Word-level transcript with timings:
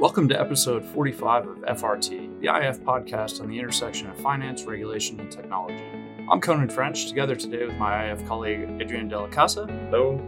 Welcome 0.00 0.30
to 0.30 0.40
episode 0.40 0.82
45 0.82 1.46
of 1.46 1.56
FRT, 1.58 2.40
the 2.40 2.46
IF 2.46 2.80
podcast 2.80 3.42
on 3.42 3.48
the 3.50 3.58
intersection 3.58 4.08
of 4.08 4.16
finance, 4.16 4.64
regulation, 4.64 5.20
and 5.20 5.30
technology. 5.30 5.84
I'm 6.30 6.40
Conan 6.40 6.70
French, 6.70 7.06
together 7.06 7.36
today 7.36 7.66
with 7.66 7.76
my 7.76 8.10
IF 8.10 8.26
colleague 8.26 8.66
Adrian 8.80 9.08
Della 9.08 9.28
Casa. 9.28 9.66
Hello. 9.66 10.18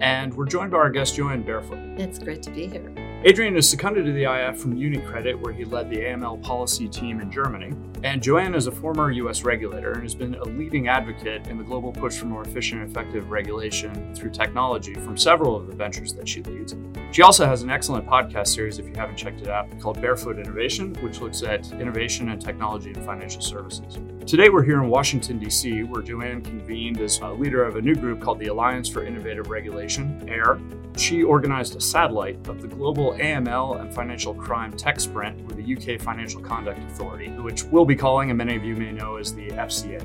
And 0.00 0.32
we're 0.32 0.46
joined 0.46 0.70
by 0.70 0.78
our 0.78 0.88
guest 0.88 1.14
Jo 1.14 1.28
Ann 1.28 1.42
Barefoot. 1.42 1.78
It's 2.00 2.18
great 2.18 2.42
to 2.44 2.50
be 2.50 2.68
here. 2.68 2.90
Adrian 3.24 3.56
is 3.56 3.68
seconded 3.68 4.06
to 4.06 4.12
the 4.12 4.32
IF 4.32 4.60
from 4.60 4.76
UniCredit, 4.76 5.34
where 5.40 5.52
he 5.52 5.64
led 5.64 5.90
the 5.90 5.96
AML 5.96 6.40
policy 6.40 6.86
team 6.86 7.20
in 7.20 7.32
Germany. 7.32 7.74
And 8.04 8.22
Jo 8.22 8.38
Ann 8.38 8.54
is 8.54 8.68
a 8.68 8.70
former 8.70 9.10
U.S. 9.10 9.42
regulator 9.42 9.90
and 9.90 10.04
has 10.04 10.14
been 10.14 10.36
a 10.36 10.44
leading 10.44 10.86
advocate 10.86 11.48
in 11.48 11.58
the 11.58 11.64
global 11.64 11.92
push 11.92 12.16
for 12.16 12.26
more 12.26 12.42
efficient 12.42 12.80
and 12.80 12.88
effective 12.88 13.28
regulation 13.32 14.14
through 14.14 14.30
technology 14.30 14.94
from 14.94 15.16
several 15.16 15.56
of 15.56 15.66
the 15.66 15.74
ventures 15.74 16.12
that 16.12 16.28
she 16.28 16.44
leads. 16.44 16.76
She 17.10 17.22
also 17.22 17.44
has 17.44 17.62
an 17.62 17.70
excellent 17.70 18.06
podcast 18.06 18.48
series, 18.48 18.78
if 18.78 18.86
you 18.86 18.92
haven't 18.94 19.16
checked 19.16 19.40
it 19.40 19.48
out, 19.48 19.66
called 19.80 20.00
Barefoot 20.00 20.38
Innovation, 20.38 20.94
which 21.02 21.20
looks 21.20 21.42
at 21.42 21.72
innovation 21.72 22.28
and 22.28 22.40
technology 22.40 22.90
in 22.90 23.04
financial 23.04 23.40
services. 23.40 23.98
Today, 24.26 24.48
we're 24.48 24.62
here 24.62 24.80
in 24.80 24.88
Washington, 24.88 25.40
D.C., 25.40 25.82
where 25.82 26.02
Jo 26.02 26.20
Ann 26.20 26.40
convened 26.40 27.00
as 27.00 27.18
a 27.18 27.30
leader 27.30 27.64
of 27.64 27.74
a 27.74 27.82
new 27.82 27.96
group 27.96 28.20
called 28.20 28.38
the 28.38 28.46
Alliance 28.46 28.88
for 28.88 29.04
Innovative 29.04 29.48
Regulation, 29.48 30.24
AIR. 30.28 30.60
She 30.96 31.22
organized 31.22 31.76
a 31.76 31.80
satellite 31.80 32.46
of 32.48 32.60
the 32.60 32.68
global 32.68 33.07
AML 33.14 33.80
and 33.80 33.92
financial 33.94 34.34
crime 34.34 34.72
tech 34.72 35.00
sprint 35.00 35.40
with 35.46 35.56
the 35.56 35.94
UK 35.94 36.00
Financial 36.00 36.40
Conduct 36.40 36.78
Authority, 36.90 37.28
which 37.30 37.64
we'll 37.64 37.84
be 37.84 37.96
calling, 37.96 38.30
and 38.30 38.38
many 38.38 38.56
of 38.56 38.64
you 38.64 38.76
may 38.76 38.92
know 38.92 39.16
as 39.16 39.34
the 39.34 39.48
FCA. 39.48 40.02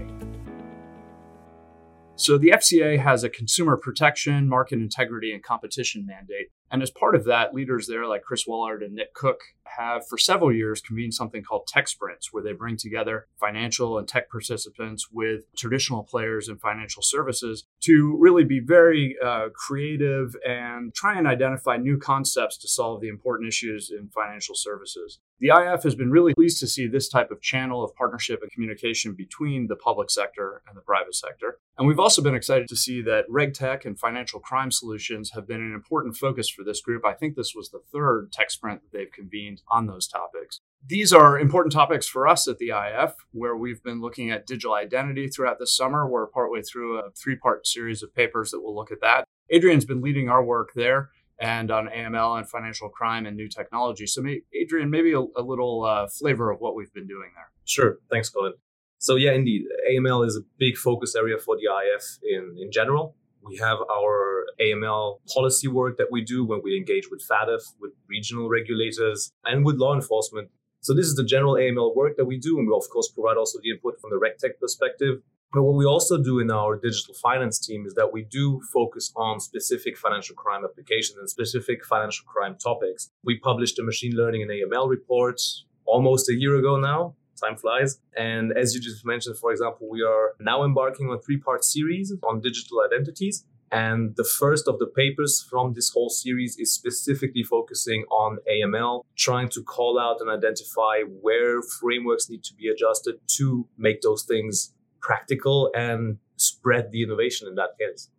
So, 2.15 2.37
the 2.37 2.49
FCA 2.49 2.99
has 2.99 3.23
a 3.23 3.29
consumer 3.29 3.75
protection, 3.75 4.47
market 4.47 4.79
integrity, 4.79 5.33
and 5.33 5.41
competition 5.41 6.05
mandate. 6.05 6.49
And 6.71 6.81
as 6.81 6.89
part 6.89 7.15
of 7.15 7.25
that, 7.25 7.53
leaders 7.53 7.87
there 7.87 8.07
like 8.07 8.23
Chris 8.23 8.47
Woolard 8.47 8.83
and 8.83 8.95
Nick 8.95 9.13
Cook 9.13 9.41
have 9.77 10.07
for 10.07 10.17
several 10.17 10.51
years 10.51 10.81
convened 10.81 11.13
something 11.13 11.43
called 11.43 11.67
tech 11.67 11.87
sprints, 11.87 12.31
where 12.31 12.43
they 12.43 12.53
bring 12.53 12.77
together 12.77 13.27
financial 13.39 13.97
and 13.97 14.07
tech 14.07 14.29
participants 14.29 15.07
with 15.11 15.43
traditional 15.55 16.03
players 16.03 16.49
in 16.49 16.57
financial 16.57 17.01
services 17.03 17.65
to 17.81 18.17
really 18.19 18.43
be 18.43 18.59
very 18.59 19.15
uh, 19.23 19.49
creative 19.53 20.35
and 20.47 20.93
try 20.93 21.17
and 21.17 21.27
identify 21.27 21.77
new 21.77 21.97
concepts 21.97 22.57
to 22.57 22.67
solve 22.67 23.01
the 23.01 23.07
important 23.07 23.47
issues 23.47 23.91
in 23.91 24.09
financial 24.09 24.55
services. 24.55 25.19
The 25.39 25.49
IF 25.49 25.83
has 25.83 25.95
been 25.95 26.11
really 26.11 26.33
pleased 26.33 26.59
to 26.61 26.67
see 26.67 26.87
this 26.87 27.09
type 27.09 27.31
of 27.31 27.41
channel 27.41 27.83
of 27.83 27.93
partnership 27.95 28.41
and 28.41 28.51
communication 28.51 29.13
between 29.13 29.67
the 29.67 29.75
public 29.75 30.09
sector 30.09 30.61
and 30.67 30.77
the 30.77 30.81
private 30.81 31.15
sector. 31.15 31.57
And 31.77 31.87
we've 31.87 31.99
also 31.99 32.21
been 32.21 32.35
excited 32.35 32.67
to 32.67 32.75
see 32.75 33.01
that 33.01 33.27
RegTech 33.29 33.85
and 33.85 33.99
financial 33.99 34.39
crime 34.39 34.71
solutions 34.71 35.31
have 35.31 35.47
been 35.47 35.61
an 35.61 35.73
important 35.73 36.15
focus 36.15 36.49
for 36.53 36.63
this 36.63 36.81
group. 36.81 37.05
I 37.05 37.13
think 37.13 37.35
this 37.35 37.53
was 37.55 37.69
the 37.69 37.81
third 37.91 38.31
tech 38.31 38.51
sprint 38.51 38.81
that 38.81 38.97
they've 38.97 39.11
convened 39.11 39.61
on 39.69 39.87
those 39.87 40.07
topics. 40.07 40.59
These 40.85 41.13
are 41.13 41.39
important 41.39 41.73
topics 41.73 42.07
for 42.07 42.27
us 42.27 42.47
at 42.47 42.57
the 42.57 42.69
IF, 42.69 43.13
where 43.31 43.55
we've 43.55 43.81
been 43.81 44.01
looking 44.01 44.31
at 44.31 44.45
digital 44.45 44.73
identity 44.73 45.27
throughout 45.27 45.59
the 45.59 45.67
summer. 45.67 46.07
We're 46.07 46.27
partway 46.27 46.61
through 46.61 46.99
a 46.99 47.11
three 47.11 47.35
part 47.35 47.65
series 47.65 48.03
of 48.03 48.13
papers 48.13 48.51
that 48.51 48.61
will 48.61 48.75
look 48.75 48.91
at 48.91 49.01
that. 49.01 49.25
Adrian's 49.49 49.85
been 49.85 50.01
leading 50.01 50.29
our 50.29 50.43
work 50.43 50.71
there 50.75 51.09
and 51.39 51.71
on 51.71 51.87
AML 51.87 52.37
and 52.37 52.49
financial 52.49 52.89
crime 52.89 53.25
and 53.25 53.35
new 53.35 53.47
technology. 53.47 54.07
So, 54.07 54.23
Adrian, 54.53 54.89
maybe 54.89 55.13
a, 55.13 55.19
a 55.19 55.41
little 55.41 55.83
uh, 55.83 56.07
flavor 56.07 56.51
of 56.51 56.59
what 56.59 56.75
we've 56.75 56.93
been 56.93 57.07
doing 57.07 57.31
there. 57.35 57.49
Sure. 57.65 57.97
Thanks, 58.09 58.29
Colin. 58.29 58.53
So, 58.97 59.15
yeah, 59.15 59.33
indeed, 59.33 59.63
AML 59.91 60.25
is 60.25 60.37
a 60.37 60.41
big 60.57 60.77
focus 60.77 61.15
area 61.15 61.37
for 61.37 61.57
the 61.57 61.63
IF 61.63 62.19
in, 62.23 62.55
in 62.57 62.71
general. 62.71 63.15
We 63.45 63.57
have 63.57 63.79
our 63.91 64.45
AML 64.61 65.19
policy 65.33 65.67
work 65.67 65.97
that 65.97 66.11
we 66.11 66.23
do 66.23 66.45
when 66.45 66.61
we 66.63 66.77
engage 66.77 67.09
with 67.11 67.21
FATF, 67.29 67.61
with 67.79 67.91
regional 68.07 68.49
regulators, 68.49 69.31
and 69.45 69.65
with 69.65 69.77
law 69.77 69.93
enforcement. 69.93 70.49
So 70.81 70.93
this 70.93 71.05
is 71.05 71.15
the 71.15 71.23
general 71.23 71.55
AML 71.55 71.95
work 71.95 72.17
that 72.17 72.25
we 72.25 72.37
do, 72.37 72.57
and 72.57 72.67
we 72.67 72.73
of 72.73 72.89
course 72.91 73.09
provide 73.09 73.37
also 73.37 73.59
the 73.61 73.71
input 73.71 73.99
from 73.99 74.11
the 74.11 74.19
RegTech 74.19 74.59
perspective. 74.59 75.21
But 75.53 75.63
what 75.63 75.75
we 75.75 75.85
also 75.85 76.21
do 76.21 76.39
in 76.39 76.49
our 76.49 76.75
digital 76.75 77.13
finance 77.13 77.59
team 77.59 77.85
is 77.85 77.93
that 77.93 78.11
we 78.11 78.23
do 78.23 78.59
focus 78.73 79.13
on 79.15 79.39
specific 79.39 79.97
financial 79.97 80.35
crime 80.35 80.63
applications 80.65 81.19
and 81.19 81.29
specific 81.29 81.85
financial 81.85 82.25
crime 82.25 82.55
topics. 82.61 83.11
We 83.23 83.37
published 83.37 83.77
a 83.77 83.83
machine 83.83 84.13
learning 84.15 84.41
and 84.41 84.51
AML 84.51 84.89
report 84.89 85.39
almost 85.85 86.27
a 86.29 86.33
year 86.33 86.55
ago 86.55 86.77
now 86.77 87.15
time 87.41 87.57
flies. 87.57 87.99
And 88.17 88.51
as 88.57 88.73
you 88.73 88.81
just 88.81 89.05
mentioned, 89.05 89.37
for 89.37 89.51
example, 89.51 89.89
we 89.89 90.01
are 90.01 90.33
now 90.39 90.63
embarking 90.63 91.09
on 91.09 91.19
three 91.21 91.37
part 91.37 91.63
series 91.63 92.13
on 92.23 92.41
digital 92.41 92.81
identities. 92.85 93.45
And 93.71 94.15
the 94.17 94.23
first 94.23 94.67
of 94.67 94.77
the 94.77 94.85
papers 94.85 95.43
from 95.49 95.73
this 95.73 95.89
whole 95.89 96.09
series 96.09 96.59
is 96.59 96.71
specifically 96.71 97.41
focusing 97.41 98.03
on 98.11 98.37
AML, 98.47 99.01
trying 99.17 99.49
to 99.49 99.63
call 99.63 99.99
out 99.99 100.17
and 100.21 100.29
identify 100.29 101.01
where 101.21 101.59
frameworks 101.63 102.29
need 102.29 102.43
to 102.43 102.53
be 102.53 102.67
adjusted 102.67 103.15
to 103.37 103.67
make 103.75 104.01
those 104.01 104.23
things 104.25 104.75
practical 105.01 105.71
and 105.75 106.19
spread 106.37 106.91
the 106.91 107.01
innovation 107.01 107.47
in 107.47 107.55
that 107.55 107.71
case. 107.79 108.09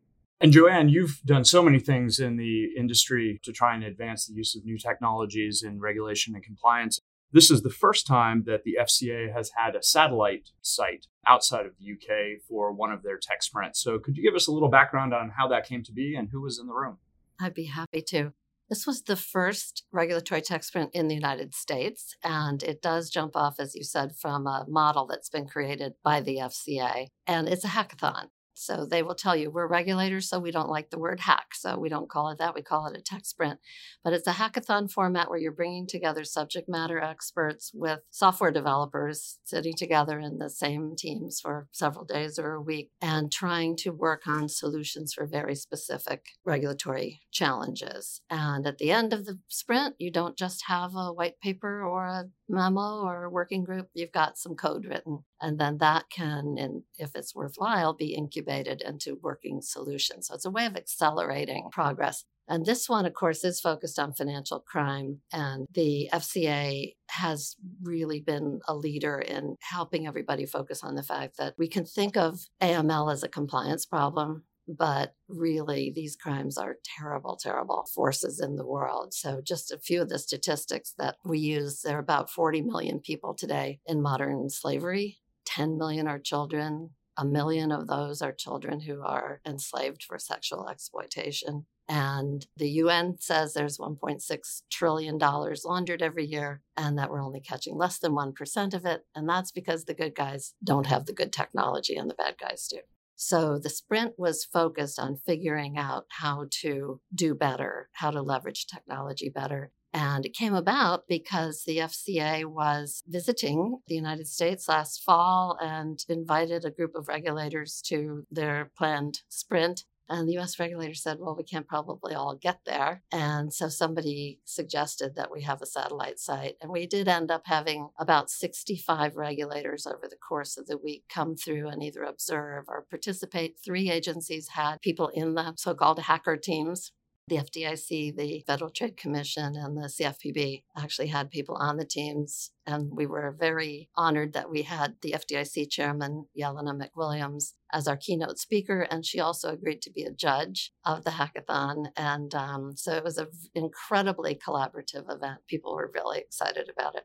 And 0.41 0.53
Jo 0.53 0.67
Ann, 0.67 0.89
you've 0.89 1.23
done 1.25 1.45
so 1.45 1.63
many 1.63 1.79
things 1.79 2.19
in 2.19 2.37
the 2.37 2.71
industry 2.77 3.41
to 3.45 3.53
try 3.53 3.75
and 3.75 3.85
advance 3.85 4.27
the 4.27 4.35
use 4.35 4.55
of 4.57 4.65
new 4.65 4.77
technologies 4.77 5.63
in 5.63 5.81
regulation 5.81 6.35
and 6.35 6.45
compliance. 6.45 7.01
This 7.35 7.51
is 7.51 7.63
the 7.63 7.71
first 7.71 8.07
time 8.07 8.45
that 8.47 8.63
the 8.63 8.79
FCA 8.81 9.35
has 9.35 9.51
had 9.57 9.75
a 9.75 9.83
satellite 9.83 10.51
site 10.63 11.09
outside 11.27 11.67
of 11.67 11.73
the 11.81 11.93
UK 11.93 12.41
for 12.49 12.73
one 12.73 12.93
of 12.93 13.03
their 13.03 13.19
tech 13.19 13.43
sprints. 13.43 13.83
So, 13.83 13.99
could 13.99 14.17
you 14.17 14.23
give 14.23 14.37
us 14.37 14.47
a 14.47 14.53
little 14.53 14.69
background 14.69 15.13
on 15.13 15.33
how 15.37 15.49
that 15.49 15.67
came 15.67 15.83
to 15.83 15.93
be 15.93 16.15
and 16.15 16.29
who 16.31 16.41
was 16.41 16.61
in 16.61 16.69
the 16.69 16.73
room? 16.73 16.99
I'd 17.41 17.53
be 17.53 17.65
happy 17.65 18.03
to. 18.11 18.35
This 18.71 18.87
was 18.87 19.03
the 19.03 19.17
first 19.17 19.83
regulatory 19.91 20.43
tech 20.43 20.63
sprint 20.63 20.91
in 20.95 21.09
the 21.09 21.15
United 21.17 21.57
States, 21.57 22.15
and 22.23 22.63
it 22.63 22.81
does 22.81 23.11
jump 23.11 23.35
off, 23.35 23.59
as 23.59 23.75
you 23.75 23.83
said, 23.83 24.15
from 24.15 24.47
a 24.47 24.65
model 24.69 25.05
that's 25.05 25.29
been 25.29 25.49
created 25.49 25.95
by 26.05 26.21
the 26.21 26.37
FCA. 26.37 27.09
And 27.27 27.49
it's 27.49 27.65
a 27.65 27.69
hackathon. 27.69 28.29
So 28.55 28.87
they 28.87 29.03
will 29.03 29.15
tell 29.17 29.35
you 29.35 29.51
we're 29.51 29.67
regulators, 29.67 30.29
so 30.29 30.39
we 30.39 30.53
don't 30.53 30.69
like 30.69 30.91
the 30.91 30.99
word 30.99 31.21
hack. 31.21 31.55
So 31.55 31.77
we 31.77 31.89
don't 31.89 32.09
call 32.09 32.31
it 32.31 32.39
that. 32.39 32.55
We 32.55 32.63
call 32.63 32.87
it 32.87 32.97
a 32.97 33.03
tech 33.03 33.27
sprint. 33.27 33.59
But 34.05 34.13
it's 34.13 34.29
a 34.29 34.33
hackathon 34.33 34.91
format 34.91 35.29
where 35.29 35.39
you're 35.39 35.53
bringing 35.53 35.87
together 35.87 36.25
subject 36.25 36.69
matter 36.69 37.01
experts 37.01 37.73
with 37.75 38.01
software 38.11 38.53
developers 38.53 39.39
sitting 39.45 39.75
together 39.77 40.21
in 40.21 40.39
the 40.39 40.49
same 40.49 40.95
teams 40.97 41.41
for 41.41 41.67
several 41.73 42.05
days 42.05 42.39
or 42.39 42.53
a 42.53 42.63
week 42.63 42.91
and 43.03 43.33
trying 43.33 43.77
to 43.79 43.91
work 43.91 44.23
on 44.27 44.49
solutions 44.49 45.13
for 45.13 45.27
very 45.27 45.57
specific 45.57 46.27
regulatory 46.45 47.23
challenges. 47.33 48.21
And 48.31 48.67
at 48.67 48.79
the 48.79 48.93
end 48.93 49.13
of 49.13 49.27
the 49.27 49.39
sprint, 49.49 49.97
you 49.99 50.13
don't 50.13 50.37
just 50.37 50.65
have 50.69 50.93
a 50.95 51.13
white 51.13 51.41
paper 51.41 51.83
or 51.83 52.07
a 52.07 52.25
memo 52.49 53.03
or 53.03 53.25
a 53.25 53.31
working 53.31 53.65
group, 53.65 53.89
you've 53.95 54.13
got 54.13 54.39
some 54.39 54.55
code 54.55 54.85
written. 54.85 55.25
And 55.41 55.59
then 55.59 55.79
that 55.79 56.05
can, 56.11 56.85
if 56.99 57.11
it's 57.15 57.35
worthwhile, 57.35 57.95
be 57.95 58.15
incubated 58.15 58.44
into 58.49 59.19
working 59.23 59.61
solutions. 59.63 60.29
So 60.29 60.35
it's 60.35 60.45
a 60.45 60.51
way 60.51 60.67
of 60.67 60.77
accelerating 60.77 61.69
progress. 61.71 62.25
And 62.47 62.67
this 62.67 62.89
one, 62.89 63.07
of 63.07 63.15
course, 63.15 63.43
is 63.43 63.61
focused 63.61 63.99
on 63.99 64.13
financial 64.13 64.61
crime. 64.61 65.21
And 65.33 65.67
the 65.73 66.11
FCA 66.13 66.95
has 67.09 67.57
really 67.83 68.21
been 68.21 68.61
a 68.69 68.75
leader 68.75 69.19
in 69.19 69.57
helping 69.61 70.07
everybody 70.07 70.45
focus 70.45 70.83
on 70.83 70.95
the 70.95 71.03
fact 71.03 71.39
that 71.39 71.55
we 71.57 71.69
can 71.69 71.85
think 71.85 72.17
of 72.17 72.41
AML 72.61 73.13
as 73.13 73.23
a 73.23 73.29
compliance 73.29 73.87
problem, 73.87 74.45
but 74.67 75.15
really 75.29 75.93
these 75.95 76.17
crimes 76.17 76.57
are 76.59 76.77
terrible 76.99 77.37
terrible 77.37 77.87
forces 77.95 78.41
in 78.41 78.57
the 78.57 78.67
world 78.67 79.13
so 79.13 79.41
just 79.43 79.71
a 79.71 79.79
few 79.79 80.01
of 80.01 80.09
the 80.09 80.19
statistics 80.19 80.95
that 80.97 81.17
we 81.25 81.39
use 81.39 81.83
there 81.83 81.97
are 81.97 82.01
about 82.01 82.31
40 82.31 82.63
million 82.63 82.99
people 82.99 83.35
today 83.35 83.81
in 83.87 84.01
modern 84.01 84.49
slavery 84.49 85.19
10 85.45 85.77
million 85.77 86.09
are 86.09 86.19
children 86.19 86.91
a 87.17 87.25
million 87.25 87.73
of 87.73 87.87
those 87.87 88.23
are 88.23 88.33
children 88.33 88.81
who 88.81 89.03
are 89.03 89.41
enslaved 89.47 90.03
for 90.03 90.19
sexual 90.19 90.69
exploitation 90.69 91.67
and 91.89 92.47
the 92.57 92.69
UN 92.71 93.17
says 93.21 93.53
there's 93.53 93.79
$1.6 93.79 94.63
trillion 94.71 95.19
laundered 95.19 96.03
every 96.03 96.25
year, 96.25 96.63
and 96.77 96.99
that 96.99 97.11
we're 97.11 97.23
only 97.23 97.41
catching 97.41 97.77
less 97.77 97.99
than 97.99 98.13
1% 98.13 98.75
of 98.75 98.87
it. 98.87 99.03
And 99.15 99.29
that's 99.29 99.53
because 99.53 99.85
the 99.85 99.95
good 99.95 100.15
guys 100.15 100.55
don't 100.63 100.87
have 100.87 101.05
the 101.05 101.13
good 101.13 101.33
technology 101.33 101.97
and 101.97 102.09
the 102.09 102.15
bad 102.15 102.37
guys 102.39 102.67
do. 102.69 102.79
So 103.17 103.59
the 103.59 103.71
sprint 103.71 104.15
was 104.19 104.45
focused 104.45 104.99
on 104.99 105.21
figuring 105.25 105.77
out 105.79 106.07
how 106.09 106.47
to 106.63 107.01
do 107.15 107.35
better, 107.35 107.91
how 107.93 108.11
to 108.11 108.23
leverage 108.23 108.67
technology 108.67 109.29
better. 109.29 109.71
And 109.95 110.27
it 110.27 110.35
came 110.35 110.55
about 110.55 111.05
because 111.09 111.63
the 111.63 111.79
FCA 111.79 112.45
was 112.45 113.05
visiting 113.07 113.79
the 113.87 113.95
United 113.95 114.27
States 114.27 114.69
last 114.69 115.05
fall 115.05 115.57
and 115.63 116.05
invited 116.09 116.65
a 116.65 116.73
group 116.73 116.97
of 116.97 117.07
regulators 117.07 117.81
to 117.87 118.27
their 118.29 118.73
planned 118.77 119.21
sprint. 119.29 119.85
And 120.09 120.29
the 120.29 120.37
US 120.39 120.59
regulator 120.59 120.95
said, 120.95 121.19
well, 121.21 121.37
we 121.37 121.45
can't 121.45 121.69
probably 121.69 122.13
all 122.13 122.35
get 122.35 122.59
there. 122.67 123.03
And 123.13 123.55
so 123.55 123.69
somebody 123.69 124.41
suggested 124.45 125.15
that 125.15 125.31
we 125.33 125.43
have 125.43 125.63
a 125.63 125.67
satellite 125.67 126.19
site. 126.19 126.57
And 126.61 126.73
we 126.73 126.87
did 126.87 127.07
end 127.07 127.31
up 127.31 127.43
having 127.47 127.89
about 127.99 128.31
65 128.31 129.17
regulators 129.17 129.87
over 129.87 130.09
the 130.11 130.17
course 130.17 130.59
of 130.59 130.67
the 130.67 130.77
week 130.77 131.05
come 131.09 131.37
through 131.37 131.69
and 131.69 131.83
either 131.83 132.03
observe 132.03 132.65
or 132.67 132.85
participate. 132.91 133.61
Three 133.65 133.91
agencies 133.91 134.49
had 134.49 134.83
people 134.83 135.09
in 135.09 135.35
the 135.35 135.55
so 135.57 135.73
called 135.73 136.01
hacker 136.01 136.37
teams 136.37 136.91
the 137.27 137.37
FDIC, 137.37 138.17
the 138.17 138.45
Federal 138.47 138.71
Trade 138.71 138.97
Commission, 138.97 139.57
and 139.57 139.77
the 139.77 139.89
CFPB 139.89 140.65
actually 140.77 141.07
had 141.07 141.31
people 141.31 141.57
on 141.57 141.79
the 141.79 141.87
teams. 141.87 142.51
And 142.67 142.91
we 142.95 143.07
were 143.07 143.35
very 143.39 143.89
honored 143.97 144.35
that 144.35 144.51
we 144.51 144.63
had 144.63 144.97
the 145.01 145.13
FDIC 145.13 145.71
chairman, 145.71 146.27
Jelena 146.39 146.79
McWilliams, 146.79 147.55
as 147.73 147.89
our 147.89 147.97
keynote 147.97 148.39
speaker. 148.39 148.83
And 148.83 149.07
she 149.07 149.21
also 149.21 149.51
agreed 149.51 149.81
to 149.83 149.91
be 149.91 150.03
a 150.03 150.13
judge 150.13 150.73
of 150.85 151.05
the 151.05 151.13
hackathon. 151.13 151.87
And 151.97 152.35
um, 152.35 152.77
so 152.77 152.93
it 152.93 153.05
was 153.05 153.17
an 153.17 153.29
incredibly 153.55 154.35
collaborative 154.35 155.11
event. 155.11 155.41
People 155.49 155.75
were 155.75 155.91
really 155.95 156.19
excited 156.19 156.69
about 156.75 156.95
it. 156.95 157.05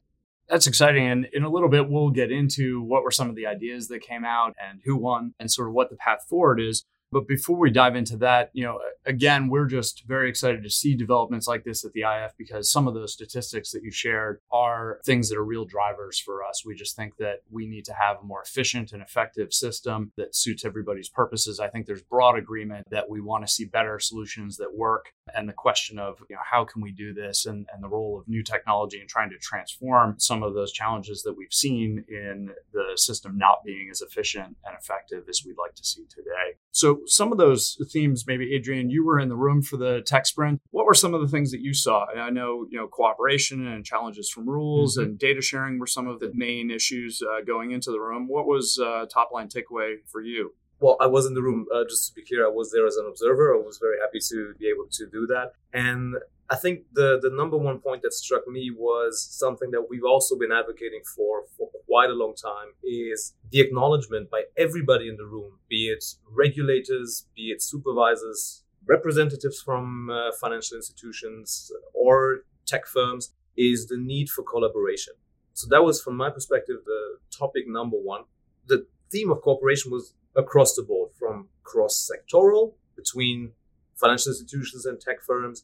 That's 0.50 0.68
exciting. 0.68 1.08
And 1.08 1.28
in 1.32 1.44
a 1.44 1.50
little 1.50 1.70
bit, 1.70 1.90
we'll 1.90 2.10
get 2.10 2.32
into 2.32 2.82
what 2.82 3.04
were 3.04 3.12
some 3.12 3.30
of 3.30 3.36
the 3.36 3.46
ideas 3.46 3.88
that 3.88 4.02
came 4.02 4.26
out 4.26 4.56
and 4.60 4.82
who 4.84 4.98
won 4.98 5.34
and 5.40 5.50
sort 5.50 5.70
of 5.70 5.76
what 5.76 5.90
the 5.90 5.96
path 5.96 6.26
forward 6.28 6.60
is. 6.60 6.86
But 7.12 7.28
before 7.28 7.58
we 7.58 7.72
dive 7.72 7.96
into 7.96 8.18
that, 8.18 8.52
you 8.54 8.64
know, 8.64 8.80
again, 9.06 9.50
we're 9.50 9.66
just 9.66 10.04
very 10.08 10.30
excited 10.30 10.64
to 10.64 10.70
see 10.70 10.96
developments 10.96 11.48
like 11.48 11.64
this 11.64 11.84
at 11.84 11.94
the 11.94 12.02
IF 12.02 12.34
because 12.38 12.72
some 12.72 12.88
of 12.88 12.94
those 12.94 13.14
statistics 13.14 13.72
that 13.72 13.84
you 13.84 13.92
shared 13.92 14.42
are 14.52 15.00
things 15.06 15.30
that 15.30 15.38
are 15.38 15.44
real 15.44 15.66
drivers 15.66 16.20
for 16.20 16.44
us. 16.44 16.64
We 16.64 16.76
just 16.76 16.96
think 16.96 17.18
that 17.18 17.40
we 17.50 17.66
need 17.66 17.86
to 17.86 17.94
have 17.94 18.18
a 18.22 18.26
more 18.26 18.44
efficient 18.44 18.92
and 18.92 19.02
effective 19.02 19.54
system 19.54 20.12
that 20.18 20.36
suits 20.36 20.64
everybody's 20.64 21.10
purposes. 21.10 21.60
I 21.60 21.70
think 21.70 21.88
there's 21.88 22.04
broad 22.04 22.38
agreement 22.38 22.86
that 22.92 23.10
we 23.10 23.22
want 23.22 23.46
to 23.46 23.52
see 23.52 23.66
better 23.66 24.00
solutions 24.00 24.58
that 24.58 24.76
work. 24.76 25.14
And 25.34 25.50
the 25.50 25.54
question 25.54 25.98
of, 25.98 26.20
you 26.30 26.36
know, 26.36 26.42
how 26.50 26.64
can 26.64 26.82
we 26.82 26.92
do 26.92 27.12
this 27.12 27.48
and, 27.48 27.66
and 27.74 27.84
the 27.84 27.90
role 27.90 28.20
of 28.20 28.28
new 28.28 28.44
technology 28.44 29.00
and 29.00 29.10
trying 29.10 29.32
to 29.32 29.38
transform 29.38 30.16
some 30.20 30.44
of 30.44 30.54
those 30.54 30.72
challenges 30.72 31.24
that 31.24 31.36
we've 31.36 31.54
seen 31.54 32.06
in 32.08 32.52
the 32.72 32.92
system 32.96 33.38
not 33.38 33.64
being 33.66 33.90
as 33.92 34.02
efficient 34.02 34.58
and 34.66 34.78
effective 34.80 35.24
as 35.28 35.44
we'd 35.44 35.58
like 35.58 35.74
to 35.74 35.84
see 35.84 36.06
today. 36.10 36.59
So 36.72 37.00
some 37.06 37.32
of 37.32 37.38
those 37.38 37.78
themes, 37.92 38.26
maybe 38.28 38.54
Adrian, 38.56 38.90
you 38.90 39.06
were 39.06 39.20
in 39.20 39.30
the 39.30 39.36
room 39.36 39.62
for 39.62 39.78
the 39.78 40.02
tech 40.06 40.26
sprint. 40.26 40.62
What 40.72 40.86
were 40.86 40.94
some 40.94 41.14
of 41.14 41.22
the 41.22 41.28
things 41.28 41.52
that 41.52 41.62
you 41.62 41.74
saw? 41.74 42.06
I 42.16 42.30
know, 42.30 42.68
you 42.70 42.78
know, 42.78 42.88
cooperation 42.88 43.68
and 43.68 43.84
challenges 43.84 44.30
from 44.30 44.48
rules 44.48 44.98
mm-hmm. 44.98 45.10
and 45.10 45.20
data 45.20 45.42
sharing 45.42 45.80
were 45.80 45.88
some 45.88 46.08
of 46.08 46.20
the 46.20 46.32
main 46.34 46.70
issues 46.70 47.22
uh, 47.22 47.42
going 47.46 47.72
into 47.72 47.92
the 47.92 48.00
room. 48.00 48.28
What 48.28 48.46
was 48.46 48.80
uh, 48.82 49.06
top 49.12 49.32
line 49.34 49.48
takeaway 49.48 49.96
for 50.06 50.22
you? 50.22 50.54
Well, 50.80 50.96
I 51.02 51.08
was 51.08 51.26
in 51.26 51.34
the 51.34 51.42
room, 51.42 51.66
uh, 51.74 51.84
just 51.90 52.08
to 52.08 52.14
be 52.14 52.24
clear, 52.24 52.46
I 52.46 52.50
was 52.50 52.72
there 52.72 52.88
as 52.88 52.96
an 52.96 53.06
observer. 53.06 53.54
I 53.54 53.58
was 53.58 53.80
very 53.80 53.98
happy 54.00 54.20
to 54.30 54.54
be 54.58 54.68
able 54.70 54.88
to 54.92 55.08
do 55.08 55.28
that. 55.28 55.54
And 55.74 56.16
I 56.52 56.56
think 56.56 56.86
the, 56.94 57.20
the 57.22 57.30
number 57.30 57.58
one 57.58 57.80
point 57.80 58.02
that 58.02 58.14
struck 58.14 58.48
me 58.48 58.72
was 58.76 59.22
something 59.22 59.70
that 59.72 59.86
we've 59.88 60.04
also 60.04 60.36
been 60.36 60.52
advocating 60.52 61.02
for 61.16 61.44
for 61.56 61.70
quite 61.86 62.10
a 62.10 62.14
long 62.14 62.34
time 62.34 62.70
is 62.84 63.36
the 63.52 63.62
acknowledgement 63.62 64.32
by 64.32 64.44
everybody 64.58 65.08
in 65.08 65.18
the 65.18 65.26
room, 65.26 65.60
be 65.70 65.90
it 65.90 66.04
regulators, 66.28 67.28
be 67.36 67.52
it 67.52 67.62
supervisors, 67.62 68.64
representatives 68.88 69.62
from 69.62 70.10
uh, 70.10 70.32
financial 70.42 70.76
institutions 70.76 71.72
or 71.94 72.40
tech 72.66 72.88
firms, 72.88 73.34
is 73.56 73.88
the 73.88 73.98
need 73.98 74.30
for 74.30 74.44
collaboration. 74.44 75.14
So 75.54 75.68
that 75.70 75.84
was, 75.84 76.02
from 76.02 76.16
my 76.16 76.30
perspective, 76.32 76.78
the 76.86 77.18
topic 77.38 77.66
number 77.68 77.98
one. 77.98 78.24
The 78.68 78.88
theme 79.12 79.30
of 79.32 79.42
cooperation 79.42 79.92
was 79.92 80.14
across 80.36 80.74
the 80.74 80.84
board, 80.84 81.12
from 81.20 81.50
cross 81.64 82.10
sectoral 82.10 82.74
between 82.96 83.52
financial 83.96 84.32
institutions 84.32 84.86
and 84.86 85.00
tech 85.00 85.22
firms 85.22 85.64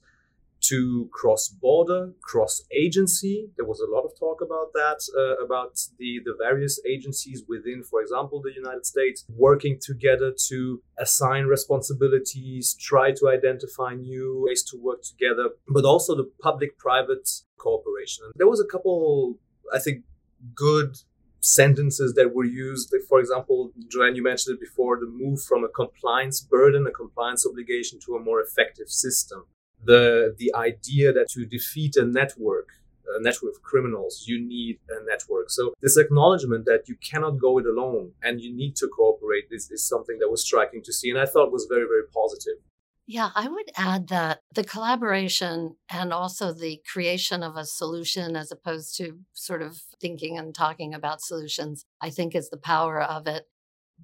to 0.70 1.10
cross 1.12 1.48
border, 1.48 2.12
cross 2.22 2.64
agency. 2.72 3.50
There 3.58 3.66
was 3.66 3.80
a 3.80 3.92
lot 3.92 4.04
of 4.04 4.18
talk 4.18 4.42
about 4.42 4.74
that, 4.74 5.00
uh, 5.18 5.44
about 5.44 5.80
the, 6.00 6.22
the 6.24 6.36
various 6.38 6.80
agencies 6.88 7.44
within, 7.48 7.84
for 7.84 8.02
example, 8.02 8.42
the 8.42 8.54
United 8.54 8.86
States, 8.86 9.26
working 9.30 9.78
together 9.80 10.34
to 10.50 10.82
assign 10.98 11.46
responsibilities, 11.46 12.76
try 12.80 13.12
to 13.12 13.30
identify 13.30 13.94
new 13.96 14.46
ways 14.48 14.64
to 14.64 14.78
work 14.78 15.04
together, 15.04 15.50
but 15.68 15.86
also 15.86 16.16
the 16.16 16.30
public 16.42 16.78
private 16.78 17.30
cooperation. 17.58 18.26
There 18.36 18.48
was 18.48 18.60
a 18.60 18.66
couple, 18.66 19.38
I 19.74 19.80
think, 19.80 20.04
good 20.56 20.98
sentences 21.42 22.14
that 22.16 22.34
were 22.34 22.46
used. 22.46 22.94
For 23.08 23.20
example, 23.20 23.72
Jo 23.88 24.04
Ann, 24.04 24.16
you 24.16 24.24
mentioned 24.24 24.56
it 24.56 24.60
before 24.60 25.00
the 25.00 25.06
move 25.06 25.44
from 25.44 25.64
a 25.64 25.70
compliance 25.70 26.42
burden, 26.42 26.88
a 26.88 26.92
compliance 26.92 27.46
obligation 27.46 28.00
to 28.06 28.16
a 28.16 28.20
more 28.20 28.42
effective 28.42 28.90
system 28.90 29.46
the 29.86 30.36
the 30.38 30.54
idea 30.56 31.14
that 31.14 31.30
to 31.30 31.46
defeat 31.46 31.96
a 31.96 32.06
network 32.06 32.70
a 33.18 33.22
network 33.22 33.56
of 33.56 33.62
criminals 33.62 34.26
you 34.28 34.40
need 34.40 34.80
a 34.90 35.04
network 35.06 35.50
so 35.50 35.74
this 35.82 35.98
acknowledgement 35.98 36.66
that 36.66 36.84
you 36.88 36.96
cannot 37.10 37.38
go 37.38 37.58
it 37.60 37.66
alone 37.66 38.12
and 38.24 38.42
you 38.42 38.54
need 38.54 38.76
to 38.76 38.88
cooperate 38.88 39.46
is, 39.52 39.70
is 39.70 39.88
something 39.88 40.18
that 40.20 40.30
was 40.30 40.44
striking 40.44 40.82
to 40.82 40.92
see 40.92 41.10
and 41.10 41.20
i 41.20 41.26
thought 41.26 41.52
was 41.52 41.68
very 41.70 41.86
very 41.86 42.08
positive 42.14 42.58
yeah, 43.08 43.30
I 43.36 43.48
would 43.48 43.70
add 43.78 44.08
that 44.08 44.42
the 44.56 44.64
collaboration 44.64 45.76
and 45.90 46.12
also 46.12 46.52
the 46.52 46.82
creation 46.92 47.44
of 47.44 47.56
a 47.56 47.66
solution 47.66 48.36
as 48.36 48.52
opposed 48.52 48.98
to 48.98 49.20
sort 49.34 49.62
of 49.62 49.78
thinking 50.02 50.40
and 50.40 50.56
talking 50.56 50.94
about 50.94 51.22
solutions, 51.22 51.86
I 52.02 52.10
think 52.10 52.34
is 52.34 52.50
the 52.50 52.58
power 52.58 53.00
of 53.00 53.28
it. 53.28 53.48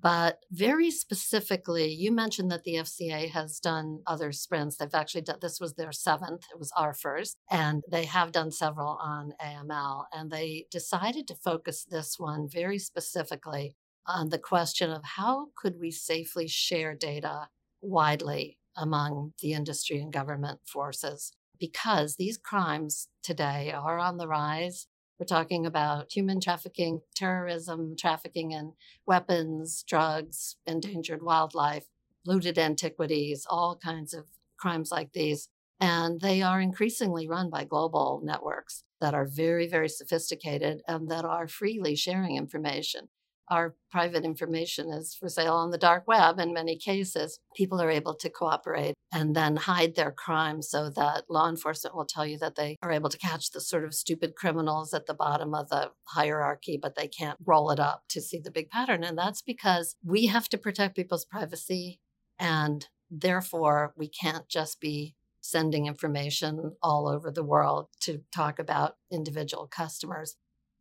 But 0.02 0.40
very 0.52 0.90
specifically, 0.90 1.92
you 1.92 2.12
mentioned 2.12 2.50
that 2.52 2.64
the 2.64 2.76
FCA 2.76 3.30
has 3.32 3.60
done 3.60 4.02
other 4.08 4.32
sprints. 4.32 4.78
They've 4.78 4.90
actually 4.94 5.22
done 5.22 5.38
this 5.42 5.60
was 5.60 5.76
their 5.76 5.92
seventh, 5.92 6.46
it 6.52 6.58
was 6.58 6.72
our 6.76 6.94
first, 6.94 7.38
and 7.50 7.84
they 7.90 8.06
have 8.06 8.32
done 8.32 8.52
several 8.52 8.98
on 9.02 9.34
AML. 9.42 10.06
And 10.14 10.32
they 10.32 10.66
decided 10.72 11.28
to 11.28 11.36
focus 11.36 11.86
this 11.90 12.16
one 12.18 12.48
very 12.50 12.80
specifically 12.80 13.76
on 14.08 14.30
the 14.30 14.40
question 14.40 14.90
of 14.90 15.04
how 15.04 15.48
could 15.56 15.80
we 15.80 15.92
safely 15.92 16.48
share 16.48 16.96
data 16.96 17.50
widely 17.82 18.58
among 18.76 19.34
the 19.42 19.54
industry 19.54 20.00
and 20.00 20.12
government 20.12 20.60
forces 20.66 21.32
because 21.60 22.16
these 22.16 22.40
crimes 22.40 23.08
today 23.22 23.72
are 23.72 24.00
on 24.00 24.18
the 24.18 24.28
rise 24.28 24.88
we're 25.22 25.26
talking 25.26 25.68
about 25.68 26.12
human 26.12 26.42
trafficking, 26.42 27.02
terrorism, 27.14 27.96
trafficking 27.96 28.54
in 28.54 28.74
weapons, 29.06 29.84
drugs, 29.88 30.56
endangered 30.66 31.22
wildlife, 31.22 31.86
looted 32.26 32.58
antiquities, 32.58 33.46
all 33.48 33.78
kinds 33.78 34.16
of 34.16 34.26
crimes 34.58 34.90
like 34.92 35.14
these. 35.14 35.48
And 35.80 36.22
they 36.22 36.42
are 36.42 36.60
increasingly 36.60 37.28
run 37.28 37.52
by 37.52 37.66
global 37.66 38.20
networks 38.24 38.84
that 39.00 39.14
are 39.14 39.28
very, 39.28 39.68
very 39.68 39.90
sophisticated 39.90 40.82
and 40.88 41.08
that 41.12 41.24
are 41.24 41.48
freely 41.48 41.96
sharing 41.96 42.36
information 42.36 43.10
our 43.52 43.76
private 43.92 44.24
information 44.24 44.90
is 44.92 45.14
for 45.14 45.28
sale 45.28 45.56
on 45.56 45.72
the 45.72 45.78
dark 45.78 46.08
web 46.08 46.40
in 46.40 46.54
many 46.54 46.78
cases. 46.78 47.38
People 47.56 47.82
are 47.82 47.92
able 47.92 48.16
to 48.16 48.30
cooperate 48.30 48.96
and 49.12 49.36
then 49.36 49.58
hide 49.58 49.96
their 49.96 50.12
crimes 50.12 50.70
so 50.70 50.90
that 50.90 51.26
law 51.30 51.50
enforcement 51.50 51.94
will 51.94 52.06
tell 52.06 52.26
you 52.26 52.38
that 52.38 52.56
they 52.56 52.78
are 52.82 52.94
able 52.94 53.10
to 53.10 53.18
catch 53.18 53.52
the 53.52 53.60
sort 53.60 53.84
of 53.84 53.94
stupid 53.94 54.36
criminals 54.36 54.94
at 54.94 55.06
the 55.06 55.14
bottom 55.14 55.54
of 55.54 55.68
the 55.68 55.92
hierarchy, 56.06 56.80
but 56.82 56.96
they 56.96 57.10
can't 57.10 57.38
roll 57.46 57.72
it 57.72 57.80
up 57.80 58.04
to 58.08 58.22
see 58.22 58.40
the 58.40 58.50
big 58.50 58.70
pattern. 58.70 59.04
And 59.04 59.18
that's 59.18 59.42
because 59.42 59.98
we 60.04 60.28
have 60.28 60.48
to 60.50 60.58
protect 60.58 60.96
people's 60.96 61.26
privacy. 61.26 62.00
And 62.40 62.88
therefore, 63.10 63.94
we 63.98 64.08
can't 64.08 64.48
just 64.48 64.80
be 64.80 65.16
sending 65.42 65.88
information 65.88 66.78
all 66.82 67.10
over 67.10 67.32
the 67.32 67.44
world 67.44 67.88
to 68.00 68.22
talk 68.34 68.60
about 68.60 68.96
individual 69.12 69.68
customers. 69.68 70.38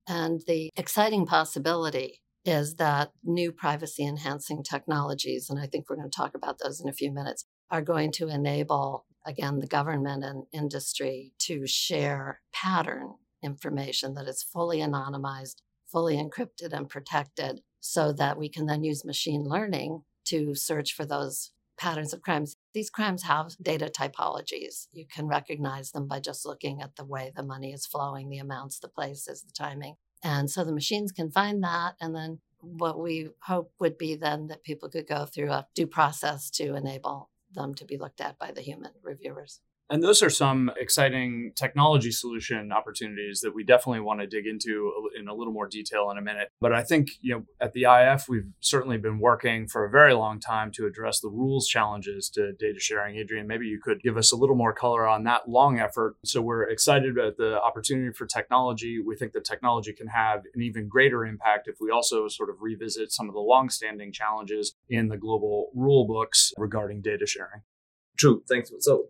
And 0.06 0.42
the 0.46 0.70
exciting 0.76 1.26
possibility 1.26 2.20
is 2.44 2.76
that 2.76 3.12
new 3.22 3.52
privacy 3.52 4.04
enhancing 4.04 4.62
technologies, 4.62 5.48
and 5.50 5.58
I 5.58 5.66
think 5.66 5.88
we're 5.88 5.96
going 5.96 6.10
to 6.10 6.16
talk 6.16 6.34
about 6.34 6.58
those 6.62 6.80
in 6.80 6.88
a 6.88 6.94
few 6.94 7.12
minutes, 7.12 7.44
are 7.70 7.82
going 7.82 8.12
to 8.12 8.28
enable, 8.28 9.06
again, 9.26 9.60
the 9.60 9.66
government 9.66 10.24
and 10.24 10.44
industry 10.52 11.32
to 11.40 11.66
share 11.66 12.40
pattern 12.52 13.14
information 13.42 14.14
that 14.14 14.26
is 14.26 14.42
fully 14.42 14.78
anonymized, 14.78 15.56
fully 15.90 16.16
encrypted, 16.16 16.72
and 16.72 16.88
protected 16.88 17.60
so 17.80 18.12
that 18.12 18.38
we 18.38 18.48
can 18.48 18.66
then 18.66 18.84
use 18.84 19.04
machine 19.04 19.44
learning 19.44 20.02
to 20.26 20.54
search 20.54 20.92
for 20.92 21.04
those 21.04 21.52
patterns 21.78 22.12
of 22.12 22.20
crimes. 22.20 22.56
These 22.74 22.90
crimes 22.90 23.22
have 23.22 23.56
data 23.60 23.90
typologies. 23.94 24.86
You 24.92 25.06
can 25.10 25.26
recognize 25.26 25.92
them 25.92 26.06
by 26.06 26.20
just 26.20 26.44
looking 26.44 26.82
at 26.82 26.96
the 26.96 27.06
way 27.06 27.32
the 27.34 27.42
money 27.42 27.72
is 27.72 27.86
flowing, 27.86 28.28
the 28.28 28.38
amounts, 28.38 28.78
the 28.78 28.88
places, 28.88 29.42
the 29.42 29.52
timing. 29.52 29.94
And 30.22 30.50
so 30.50 30.64
the 30.64 30.72
machines 30.72 31.12
can 31.12 31.30
find 31.30 31.62
that. 31.62 31.94
And 32.00 32.14
then 32.14 32.40
what 32.60 32.98
we 32.98 33.30
hope 33.42 33.72
would 33.78 33.96
be 33.96 34.14
then 34.16 34.48
that 34.48 34.62
people 34.62 34.88
could 34.88 35.08
go 35.08 35.24
through 35.24 35.50
a 35.50 35.66
due 35.74 35.86
process 35.86 36.50
to 36.50 36.74
enable 36.74 37.30
them 37.52 37.74
to 37.74 37.84
be 37.84 37.96
looked 37.96 38.20
at 38.20 38.38
by 38.38 38.52
the 38.52 38.60
human 38.60 38.92
reviewers. 39.02 39.60
And 39.90 40.04
those 40.04 40.22
are 40.22 40.30
some 40.30 40.70
exciting 40.78 41.52
technology 41.56 42.12
solution 42.12 42.70
opportunities 42.70 43.40
that 43.40 43.52
we 43.52 43.64
definitely 43.64 44.00
want 44.00 44.20
to 44.20 44.26
dig 44.28 44.46
into 44.46 44.92
in 45.18 45.26
a 45.26 45.34
little 45.34 45.52
more 45.52 45.66
detail 45.66 46.10
in 46.12 46.18
a 46.18 46.22
minute. 46.22 46.50
But 46.60 46.72
I 46.72 46.84
think, 46.84 47.10
you 47.20 47.34
know, 47.34 47.44
at 47.60 47.72
the 47.72 47.86
IF, 47.90 48.28
we've 48.28 48.46
certainly 48.60 48.98
been 48.98 49.18
working 49.18 49.66
for 49.66 49.84
a 49.84 49.90
very 49.90 50.14
long 50.14 50.38
time 50.38 50.70
to 50.76 50.86
address 50.86 51.18
the 51.18 51.28
rules 51.28 51.66
challenges 51.66 52.30
to 52.30 52.52
data 52.52 52.78
sharing. 52.78 53.16
Adrian, 53.16 53.48
maybe 53.48 53.66
you 53.66 53.80
could 53.82 54.00
give 54.00 54.16
us 54.16 54.30
a 54.30 54.36
little 54.36 54.54
more 54.54 54.72
color 54.72 55.08
on 55.08 55.24
that 55.24 55.48
long 55.48 55.80
effort. 55.80 56.14
So 56.24 56.40
we're 56.40 56.68
excited 56.70 57.18
about 57.18 57.36
the 57.36 57.60
opportunity 57.60 58.12
for 58.12 58.26
technology. 58.26 59.02
We 59.04 59.16
think 59.16 59.32
that 59.32 59.44
technology 59.44 59.92
can 59.92 60.06
have 60.06 60.42
an 60.54 60.62
even 60.62 60.86
greater 60.86 61.26
impact 61.26 61.66
if 61.66 61.78
we 61.80 61.90
also 61.90 62.28
sort 62.28 62.48
of 62.48 62.56
revisit 62.60 63.10
some 63.10 63.28
of 63.28 63.34
the 63.34 63.40
long-standing 63.40 64.12
challenges 64.12 64.72
in 64.88 65.08
the 65.08 65.16
global 65.16 65.70
rule 65.74 66.06
books 66.06 66.52
regarding 66.56 67.02
data 67.02 67.26
sharing. 67.26 67.62
True. 68.16 68.44
Thanks. 68.48 68.70
So 68.80 69.06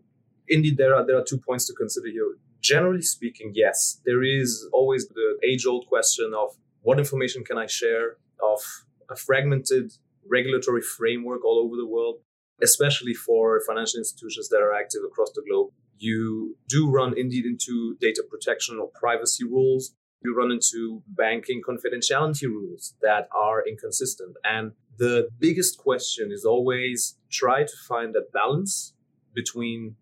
indeed, 0.51 0.77
there 0.77 0.95
are 0.95 1.07
there 1.07 1.17
are 1.17 1.25
two 1.25 1.39
points 1.39 1.67
to 1.69 1.73
consider 1.73 2.09
here. 2.09 2.37
Generally 2.61 3.03
speaking, 3.03 3.53
yes, 3.55 4.01
there 4.05 4.23
is 4.23 4.69
always 4.73 5.09
the 5.09 5.39
age-old 5.43 5.87
question 5.87 6.33
of 6.37 6.57
what 6.83 6.99
information 6.99 7.45
can 7.45 7.57
I 7.57 7.67
share 7.67 8.17
of 8.43 8.61
a 9.09 9.17
fragmented 9.17 9.93
regulatory 10.29 10.83
framework 10.83 11.45
all 11.45 11.59
over 11.65 11.77
the 11.77 11.87
world, 11.87 12.17
especially 12.63 13.15
for 13.15 13.61
financial 13.67 13.99
institutions 13.99 14.49
that 14.51 14.61
are 14.61 14.75
active 14.75 15.03
across 15.07 15.31
the 15.35 15.43
globe. 15.49 15.71
You 15.97 16.57
do 16.69 16.91
run 16.91 17.19
indeed 17.19 17.45
into 17.45 17.97
data 18.01 18.23
protection 18.31 18.79
or 18.79 18.91
privacy 18.95 19.45
rules. 19.45 19.95
You 20.23 20.35
run 20.37 20.51
into 20.51 21.03
banking 21.07 21.63
confidentiality 21.67 22.47
rules 22.47 22.95
that 23.01 23.29
are 23.35 23.67
inconsistent. 23.67 24.37
And 24.45 24.73
the 24.99 25.29
biggest 25.39 25.79
question 25.79 26.31
is 26.31 26.45
always 26.45 27.17
try 27.31 27.65
to 27.65 27.77
find 27.89 28.15
that 28.15 28.33
balance 28.33 28.95
between 29.35 29.97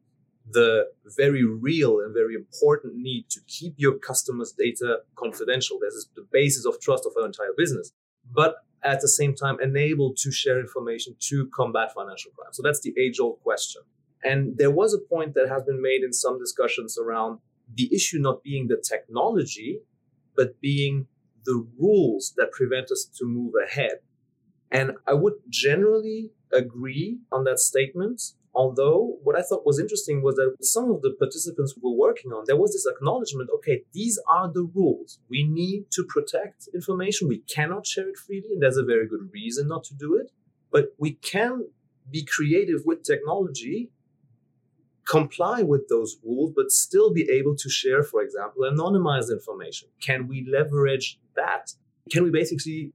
the 0.50 0.87
very 1.17 1.45
real 1.45 2.00
and 2.00 2.14
very 2.14 2.35
important 2.35 2.97
need 2.97 3.28
to 3.31 3.40
keep 3.47 3.75
your 3.76 3.99
customers' 3.99 4.52
data 4.52 4.99
confidential. 5.17 5.78
This 5.81 5.95
is 5.95 6.09
the 6.14 6.26
basis 6.33 6.64
of 6.67 6.81
trust 6.81 7.07
of 7.07 7.12
our 7.19 7.26
entire 7.26 7.52
business. 7.57 7.93
But 8.31 8.57
at 8.83 9.00
the 9.00 9.09
same 9.09 9.35
time, 9.35 9.59
enable 9.61 10.14
to 10.14 10.31
share 10.31 10.61
information 10.61 11.17
to 11.21 11.49
combat 11.55 11.93
financial 11.95 12.31
crime. 12.33 12.52
So 12.52 12.62
that's 12.62 12.81
the 12.81 12.95
age 12.99 13.19
old 13.21 13.40
question. 13.43 13.83
And 14.25 14.57
there 14.57 14.71
was 14.71 14.95
a 14.95 14.99
point 14.99 15.35
that 15.35 15.49
has 15.49 15.62
been 15.64 15.83
made 15.83 16.02
in 16.02 16.12
some 16.12 16.38
discussions 16.38 16.99
around 16.99 17.40
the 17.75 17.93
issue 17.95 18.19
not 18.19 18.43
being 18.43 18.69
the 18.69 18.76
technology, 18.76 19.81
but 20.37 20.61
being 20.61 21.07
the 21.45 21.67
rules 21.78 22.35
that 22.37 22.52
prevent 22.52 22.90
us 22.90 23.09
to 23.19 23.26
move 23.26 23.55
ahead. 23.62 23.99
And 24.71 24.93
I 25.07 25.14
would 25.14 25.35
generally 25.49 26.31
agree 26.52 27.19
on 27.33 27.45
that 27.45 27.59
statement. 27.59 28.23
Although 28.59 29.19
what 29.23 29.38
I 29.38 29.43
thought 29.43 29.65
was 29.65 29.79
interesting 29.79 30.21
was 30.21 30.35
that 30.35 30.57
some 30.61 30.91
of 30.91 31.00
the 31.00 31.15
participants 31.17 31.75
were 31.81 31.93
working 31.93 32.33
on, 32.33 32.43
there 32.49 32.57
was 32.57 32.73
this 32.73 32.88
acknowledgement, 32.93 33.50
okay, 33.55 33.85
these 33.93 34.19
are 34.29 34.53
the 34.53 34.69
rules. 34.75 35.21
We 35.31 35.45
need 35.45 35.93
to 35.93 36.03
protect 36.03 36.69
information. 36.75 37.29
We 37.29 37.45
cannot 37.55 37.87
share 37.87 38.09
it 38.09 38.17
freely, 38.17 38.49
and 38.55 38.61
there's 38.61 38.77
a 38.77 38.83
very 38.83 39.07
good 39.07 39.31
reason 39.33 39.69
not 39.69 39.85
to 39.85 39.95
do 39.95 40.17
it. 40.17 40.33
But 40.73 40.87
we 40.99 41.12
can 41.12 41.69
be 42.11 42.25
creative 42.25 42.81
with 42.85 43.05
technology, 43.05 43.93
comply 45.07 45.62
with 45.62 45.88
those 45.88 46.17
rules, 46.25 46.53
but 46.57 46.73
still 46.73 47.12
be 47.12 47.31
able 47.31 47.55
to 47.55 47.71
share, 47.71 48.03
for 48.03 48.23
example, 48.23 48.62
anonymized 48.62 49.31
information. 49.31 49.88
Can 50.03 50.27
we 50.27 50.45
leverage 50.53 51.21
that? 51.37 51.75
Can 52.11 52.25
we 52.25 52.31
basically 52.31 52.93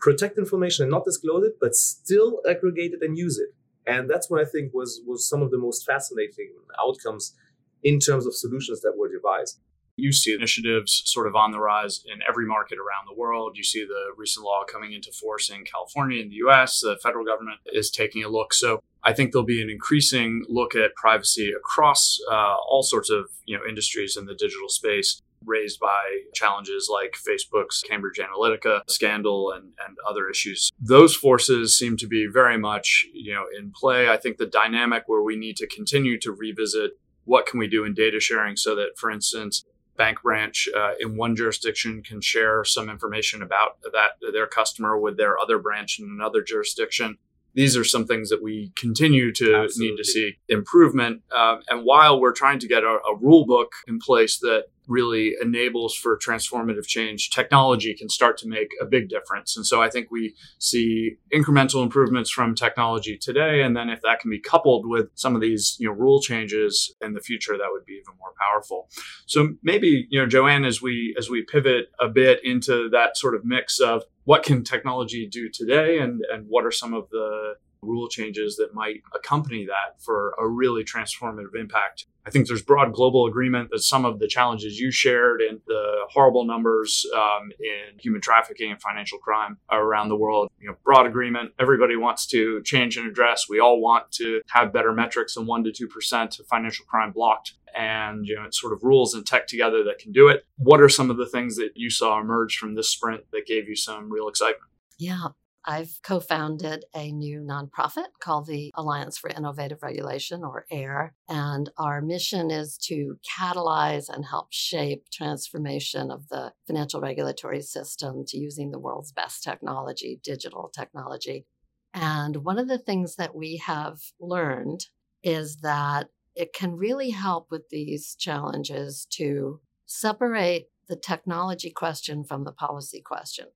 protect 0.00 0.36
information 0.36 0.82
and 0.82 0.90
not 0.90 1.06
disclose 1.06 1.46
it, 1.46 1.54
but 1.58 1.74
still 1.74 2.42
aggregate 2.46 2.92
it 2.92 3.02
and 3.02 3.16
use 3.16 3.38
it? 3.38 3.54
And 3.88 4.08
that's 4.08 4.28
what 4.28 4.40
I 4.40 4.44
think 4.44 4.74
was 4.74 5.00
was 5.06 5.28
some 5.28 5.42
of 5.42 5.50
the 5.50 5.58
most 5.58 5.86
fascinating 5.86 6.52
outcomes 6.78 7.34
in 7.82 7.98
terms 7.98 8.26
of 8.26 8.34
solutions 8.34 8.82
that 8.82 8.94
were 8.96 9.10
devised. 9.10 9.60
You 9.96 10.12
see 10.12 10.32
initiatives 10.32 11.02
sort 11.06 11.26
of 11.26 11.34
on 11.34 11.50
the 11.50 11.58
rise 11.58 12.04
in 12.06 12.20
every 12.28 12.46
market 12.46 12.78
around 12.78 13.06
the 13.08 13.18
world. 13.18 13.56
You 13.56 13.64
see 13.64 13.84
the 13.84 14.12
recent 14.16 14.44
law 14.44 14.62
coming 14.70 14.92
into 14.92 15.10
force 15.10 15.50
in 15.50 15.64
California 15.64 16.22
in 16.22 16.28
the 16.28 16.36
US. 16.46 16.80
The 16.80 16.98
federal 17.02 17.24
government 17.24 17.58
is 17.66 17.90
taking 17.90 18.22
a 18.22 18.28
look. 18.28 18.52
So 18.52 18.80
I 19.02 19.12
think 19.12 19.32
there'll 19.32 19.46
be 19.46 19.62
an 19.62 19.70
increasing 19.70 20.44
look 20.48 20.76
at 20.76 20.94
privacy 20.94 21.50
across 21.50 22.18
uh, 22.30 22.56
all 22.68 22.82
sorts 22.82 23.10
of 23.10 23.30
you 23.46 23.56
know 23.56 23.64
industries 23.66 24.16
in 24.16 24.26
the 24.26 24.34
digital 24.34 24.68
space 24.68 25.22
raised 25.44 25.80
by 25.80 26.20
challenges 26.34 26.90
like 26.92 27.14
Facebook's 27.14 27.82
Cambridge 27.82 28.18
Analytica 28.18 28.82
scandal 28.88 29.52
and, 29.52 29.72
and 29.86 29.96
other 30.08 30.28
issues. 30.28 30.70
Those 30.80 31.14
forces 31.14 31.76
seem 31.76 31.96
to 31.98 32.06
be 32.06 32.26
very 32.26 32.58
much, 32.58 33.06
you 33.12 33.32
know, 33.32 33.44
in 33.56 33.72
play. 33.72 34.08
I 34.08 34.16
think 34.16 34.36
the 34.36 34.46
dynamic 34.46 35.04
where 35.06 35.22
we 35.22 35.36
need 35.36 35.56
to 35.56 35.66
continue 35.66 36.18
to 36.20 36.32
revisit 36.32 36.92
what 37.24 37.46
can 37.46 37.58
we 37.58 37.68
do 37.68 37.84
in 37.84 37.94
data 37.94 38.20
sharing 38.20 38.56
so 38.56 38.74
that, 38.74 38.96
for 38.96 39.10
instance, 39.10 39.64
bank 39.96 40.22
branch 40.22 40.68
uh, 40.76 40.92
in 41.00 41.16
one 41.16 41.34
jurisdiction 41.34 42.02
can 42.02 42.20
share 42.20 42.64
some 42.64 42.88
information 42.88 43.42
about 43.42 43.78
that 43.82 44.32
their 44.32 44.46
customer 44.46 44.96
with 44.96 45.16
their 45.16 45.38
other 45.38 45.58
branch 45.58 45.98
in 45.98 46.06
another 46.08 46.40
jurisdiction 46.40 47.18
these 47.54 47.76
are 47.76 47.82
some 47.82 48.06
things 48.06 48.30
that 48.30 48.40
we 48.40 48.72
continue 48.76 49.32
to 49.32 49.54
Absolutely. 49.56 49.90
need 49.90 49.96
to 49.96 50.04
see 50.04 50.38
improvement. 50.48 51.22
Uh, 51.28 51.56
and 51.68 51.84
while 51.84 52.20
we're 52.20 52.32
trying 52.32 52.60
to 52.60 52.68
get 52.68 52.84
a, 52.84 52.86
a 52.86 53.16
rule 53.20 53.46
book 53.46 53.72
in 53.88 53.98
place 53.98 54.38
that 54.38 54.66
really 54.88 55.34
enables 55.40 55.94
for 55.94 56.18
transformative 56.18 56.86
change, 56.86 57.30
technology 57.30 57.94
can 57.94 58.08
start 58.08 58.38
to 58.38 58.48
make 58.48 58.68
a 58.80 58.86
big 58.86 59.08
difference. 59.08 59.56
And 59.56 59.66
so 59.66 59.80
I 59.82 59.90
think 59.90 60.10
we 60.10 60.34
see 60.58 61.16
incremental 61.32 61.82
improvements 61.82 62.30
from 62.30 62.54
technology 62.54 63.16
today. 63.16 63.62
And 63.62 63.76
then 63.76 63.90
if 63.90 64.00
that 64.02 64.20
can 64.20 64.30
be 64.30 64.40
coupled 64.40 64.86
with 64.86 65.08
some 65.14 65.34
of 65.34 65.40
these, 65.40 65.76
you 65.78 65.88
know, 65.88 65.94
rule 65.94 66.20
changes 66.20 66.94
in 67.00 67.14
the 67.14 67.20
future, 67.20 67.56
that 67.56 67.68
would 67.70 67.84
be 67.84 67.94
even 67.94 68.18
more 68.18 68.32
powerful. 68.40 68.88
So 69.26 69.50
maybe, 69.62 70.06
you 70.10 70.20
know, 70.20 70.26
Jo 70.26 70.46
Ann, 70.46 70.64
as 70.64 70.80
we 70.82 71.14
as 71.18 71.28
we 71.28 71.42
pivot 71.42 71.86
a 72.00 72.08
bit 72.08 72.40
into 72.44 72.88
that 72.90 73.16
sort 73.16 73.34
of 73.34 73.44
mix 73.44 73.78
of 73.80 74.02
what 74.24 74.42
can 74.42 74.62
technology 74.62 75.26
do 75.26 75.48
today 75.48 75.98
and, 75.98 76.20
and 76.30 76.44
what 76.48 76.66
are 76.66 76.70
some 76.70 76.92
of 76.92 77.08
the 77.10 77.54
rule 77.82 78.08
changes 78.08 78.56
that 78.56 78.74
might 78.74 79.02
accompany 79.14 79.66
that 79.66 80.02
for 80.02 80.34
a 80.38 80.46
really 80.46 80.84
transformative 80.84 81.54
impact. 81.58 82.06
I 82.26 82.30
think 82.30 82.46
there's 82.46 82.62
broad 82.62 82.92
global 82.92 83.26
agreement 83.26 83.70
that 83.70 83.80
some 83.80 84.04
of 84.04 84.18
the 84.18 84.28
challenges 84.28 84.78
you 84.78 84.90
shared 84.90 85.40
and 85.40 85.60
the 85.66 86.06
horrible 86.10 86.44
numbers 86.44 87.06
um, 87.14 87.50
in 87.58 87.98
human 87.98 88.20
trafficking 88.20 88.70
and 88.70 88.80
financial 88.80 89.18
crime 89.18 89.56
around 89.70 90.10
the 90.10 90.16
world, 90.16 90.50
you 90.60 90.68
know, 90.68 90.76
broad 90.84 91.06
agreement. 91.06 91.52
Everybody 91.58 91.96
wants 91.96 92.26
to 92.26 92.62
change 92.64 92.98
and 92.98 93.06
address. 93.06 93.46
We 93.48 93.60
all 93.60 93.80
want 93.80 94.12
to 94.12 94.42
have 94.50 94.74
better 94.74 94.92
metrics 94.92 95.34
than 95.34 95.46
one 95.46 95.64
to 95.64 95.72
two 95.72 95.88
percent 95.88 96.38
of 96.38 96.46
financial 96.46 96.84
crime 96.84 97.12
blocked 97.12 97.54
and 97.76 98.26
you 98.26 98.34
know 98.34 98.44
it's 98.44 98.60
sort 98.60 98.72
of 98.72 98.82
rules 98.82 99.14
and 99.14 99.26
tech 99.26 99.46
together 99.46 99.84
that 99.84 99.98
can 99.98 100.12
do 100.12 100.28
it. 100.28 100.44
What 100.56 100.80
are 100.80 100.88
some 100.88 101.10
of 101.10 101.16
the 101.16 101.26
things 101.26 101.56
that 101.56 101.70
you 101.74 101.90
saw 101.90 102.20
emerge 102.20 102.56
from 102.56 102.74
this 102.74 102.90
sprint 102.90 103.24
that 103.32 103.46
gave 103.46 103.68
you 103.68 103.76
some 103.76 104.10
real 104.10 104.28
excitement? 104.28 104.70
Yeah, 104.98 105.28
I've 105.64 106.00
co 106.02 106.20
founded 106.20 106.84
a 106.94 107.12
new 107.12 107.40
nonprofit 107.40 108.06
called 108.20 108.46
the 108.46 108.70
Alliance 108.74 109.18
for 109.18 109.30
Innovative 109.30 109.82
Regulation, 109.82 110.42
or 110.42 110.66
AIR. 110.70 111.14
And 111.28 111.70
our 111.76 112.00
mission 112.00 112.50
is 112.50 112.78
to 112.84 113.16
catalyze 113.38 114.08
and 114.08 114.24
help 114.24 114.48
shape 114.50 115.06
transformation 115.12 116.10
of 116.10 116.28
the 116.28 116.52
financial 116.66 117.00
regulatory 117.00 117.60
system 117.60 118.24
to 118.28 118.38
using 118.38 118.70
the 118.70 118.78
world's 118.78 119.12
best 119.12 119.42
technology, 119.42 120.20
digital 120.22 120.70
technology. 120.74 121.46
And 121.92 122.36
one 122.44 122.58
of 122.58 122.68
the 122.68 122.78
things 122.78 123.16
that 123.16 123.34
we 123.34 123.56
have 123.58 123.98
learned 124.20 124.86
is 125.22 125.56
that 125.58 126.08
it 126.34 126.52
can 126.52 126.76
really 126.76 127.10
help 127.10 127.50
with 127.50 127.68
these 127.70 128.14
challenges 128.14 129.06
to 129.10 129.60
separate 129.86 130.68
the 130.88 130.96
technology 130.96 131.70
question 131.70 132.24
from 132.24 132.44
the 132.44 132.52
policy 132.52 133.02
question. 133.04 133.46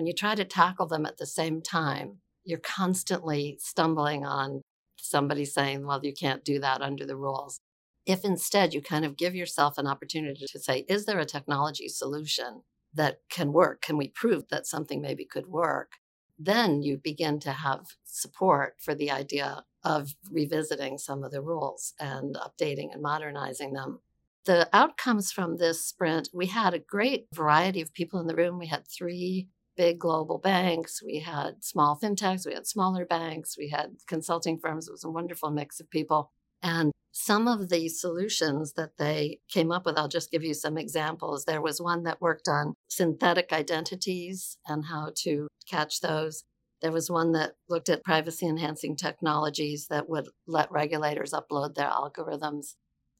When 0.00 0.06
you 0.06 0.14
try 0.14 0.34
to 0.34 0.46
tackle 0.46 0.86
them 0.86 1.04
at 1.04 1.18
the 1.18 1.26
same 1.26 1.60
time, 1.60 2.20
you're 2.42 2.58
constantly 2.58 3.58
stumbling 3.60 4.24
on 4.24 4.62
somebody 4.96 5.44
saying, 5.44 5.86
well, 5.86 6.00
you 6.02 6.14
can't 6.14 6.42
do 6.42 6.58
that 6.58 6.80
under 6.80 7.04
the 7.04 7.18
rules. 7.18 7.60
If 8.06 8.24
instead 8.24 8.72
you 8.72 8.80
kind 8.80 9.04
of 9.04 9.18
give 9.18 9.34
yourself 9.34 9.76
an 9.76 9.86
opportunity 9.86 10.46
to 10.50 10.58
say, 10.58 10.86
is 10.88 11.04
there 11.04 11.18
a 11.18 11.26
technology 11.26 11.86
solution 11.86 12.62
that 12.94 13.18
can 13.28 13.52
work? 13.52 13.82
Can 13.82 13.98
we 13.98 14.08
prove 14.08 14.44
that 14.48 14.66
something 14.66 15.02
maybe 15.02 15.26
could 15.26 15.48
work? 15.48 15.92
Then 16.38 16.80
you 16.82 16.96
begin 16.96 17.38
to 17.40 17.52
have 17.52 17.88
support 18.02 18.76
for 18.78 18.94
the 18.94 19.10
idea 19.10 19.64
of 19.84 20.14
revisiting 20.30 20.96
some 20.96 21.22
of 21.22 21.30
the 21.30 21.42
rules 21.42 21.92
and 22.00 22.36
updating 22.36 22.90
and 22.90 23.02
modernizing 23.02 23.74
them. 23.74 24.00
The 24.46 24.66
outcomes 24.72 25.30
from 25.30 25.58
this 25.58 25.84
sprint, 25.84 26.30
we 26.32 26.46
had 26.46 26.72
a 26.72 26.78
great 26.78 27.26
variety 27.34 27.82
of 27.82 27.92
people 27.92 28.18
in 28.18 28.28
the 28.28 28.34
room. 28.34 28.58
We 28.58 28.68
had 28.68 28.86
three 28.88 29.48
big 29.76 29.98
global 29.98 30.38
banks, 30.38 31.02
we 31.02 31.20
had 31.20 31.64
small 31.64 31.98
fintechs, 32.02 32.46
we 32.46 32.54
had 32.54 32.66
smaller 32.66 33.04
banks, 33.04 33.56
we 33.56 33.68
had 33.68 33.96
consulting 34.06 34.58
firms. 34.58 34.88
It 34.88 34.92
was 34.92 35.04
a 35.04 35.10
wonderful 35.10 35.50
mix 35.50 35.80
of 35.80 35.90
people. 35.90 36.30
And 36.62 36.92
some 37.12 37.48
of 37.48 37.68
the 37.70 37.88
solutions 37.88 38.74
that 38.74 38.98
they 38.98 39.40
came 39.48 39.72
up 39.72 39.84
with, 39.86 39.98
I'll 39.98 40.08
just 40.08 40.30
give 40.30 40.44
you 40.44 40.54
some 40.54 40.78
examples. 40.78 41.44
There 41.44 41.62
was 41.62 41.80
one 41.80 42.04
that 42.04 42.20
worked 42.20 42.48
on 42.48 42.74
synthetic 42.88 43.52
identities 43.52 44.58
and 44.66 44.84
how 44.84 45.12
to 45.22 45.48
catch 45.68 46.00
those. 46.00 46.44
There 46.82 46.92
was 46.92 47.10
one 47.10 47.32
that 47.32 47.56
looked 47.68 47.88
at 47.88 48.04
privacy 48.04 48.46
enhancing 48.46 48.96
technologies 48.96 49.88
that 49.88 50.08
would 50.08 50.28
let 50.46 50.70
regulators 50.70 51.32
upload 51.32 51.74
their 51.74 51.90
algorithms 51.90 52.74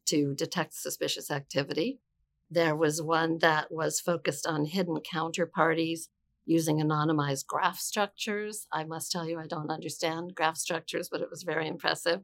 to 0.06 0.34
detect 0.34 0.74
suspicious 0.74 1.30
activity. 1.30 2.00
There 2.50 2.74
was 2.74 3.02
one 3.02 3.38
that 3.38 3.70
was 3.70 4.00
focused 4.00 4.46
on 4.46 4.64
hidden 4.64 4.98
counterparties 4.98 6.08
using 6.50 6.78
anonymized 6.78 7.46
graph 7.46 7.78
structures. 7.78 8.66
I 8.72 8.84
must 8.84 9.12
tell 9.12 9.28
you, 9.28 9.38
I 9.38 9.46
don't 9.46 9.70
understand 9.70 10.34
graph 10.34 10.56
structures, 10.56 11.08
but 11.10 11.20
it 11.20 11.30
was 11.30 11.44
very 11.44 11.68
impressive. 11.68 12.20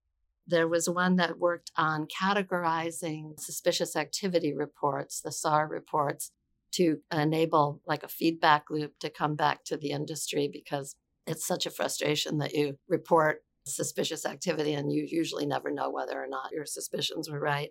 There 0.48 0.66
was 0.66 0.90
one 0.90 1.16
that 1.16 1.38
worked 1.38 1.70
on 1.76 2.06
categorizing 2.06 3.38
suspicious 3.38 3.94
activity 3.94 4.52
reports, 4.52 5.20
the 5.20 5.30
SAR 5.30 5.68
reports, 5.68 6.32
to 6.72 6.98
enable 7.12 7.80
like 7.86 8.02
a 8.02 8.08
feedback 8.08 8.64
loop 8.68 8.98
to 8.98 9.10
come 9.10 9.36
back 9.36 9.64
to 9.64 9.76
the 9.76 9.90
industry 9.90 10.50
because 10.52 10.96
it's 11.26 11.46
such 11.46 11.64
a 11.64 11.70
frustration 11.70 12.38
that 12.38 12.54
you 12.54 12.78
report 12.88 13.42
suspicious 13.64 14.24
activity, 14.24 14.74
and 14.74 14.92
you 14.92 15.06
usually 15.08 15.46
never 15.46 15.70
know 15.70 15.90
whether 15.90 16.22
or 16.22 16.28
not 16.28 16.52
your 16.52 16.66
suspicions 16.66 17.28
were 17.30 17.40
right. 17.40 17.70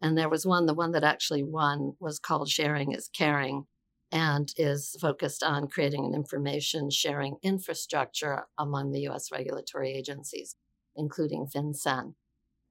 And 0.00 0.16
there 0.16 0.28
was 0.28 0.46
one, 0.46 0.66
the 0.66 0.74
one 0.74 0.92
that 0.92 1.04
actually 1.04 1.42
won 1.42 1.94
was 2.00 2.18
called 2.18 2.48
Sharing 2.48 2.92
is 2.92 3.08
Caring 3.08 3.66
and 4.14 4.54
is 4.56 4.96
focused 5.00 5.42
on 5.42 5.66
creating 5.66 6.04
an 6.06 6.14
information 6.14 6.88
sharing 6.88 7.36
infrastructure 7.42 8.46
among 8.56 8.92
the 8.92 9.08
US 9.08 9.32
regulatory 9.32 9.92
agencies, 9.92 10.54
including 10.94 11.46
FinCEN. 11.46 12.14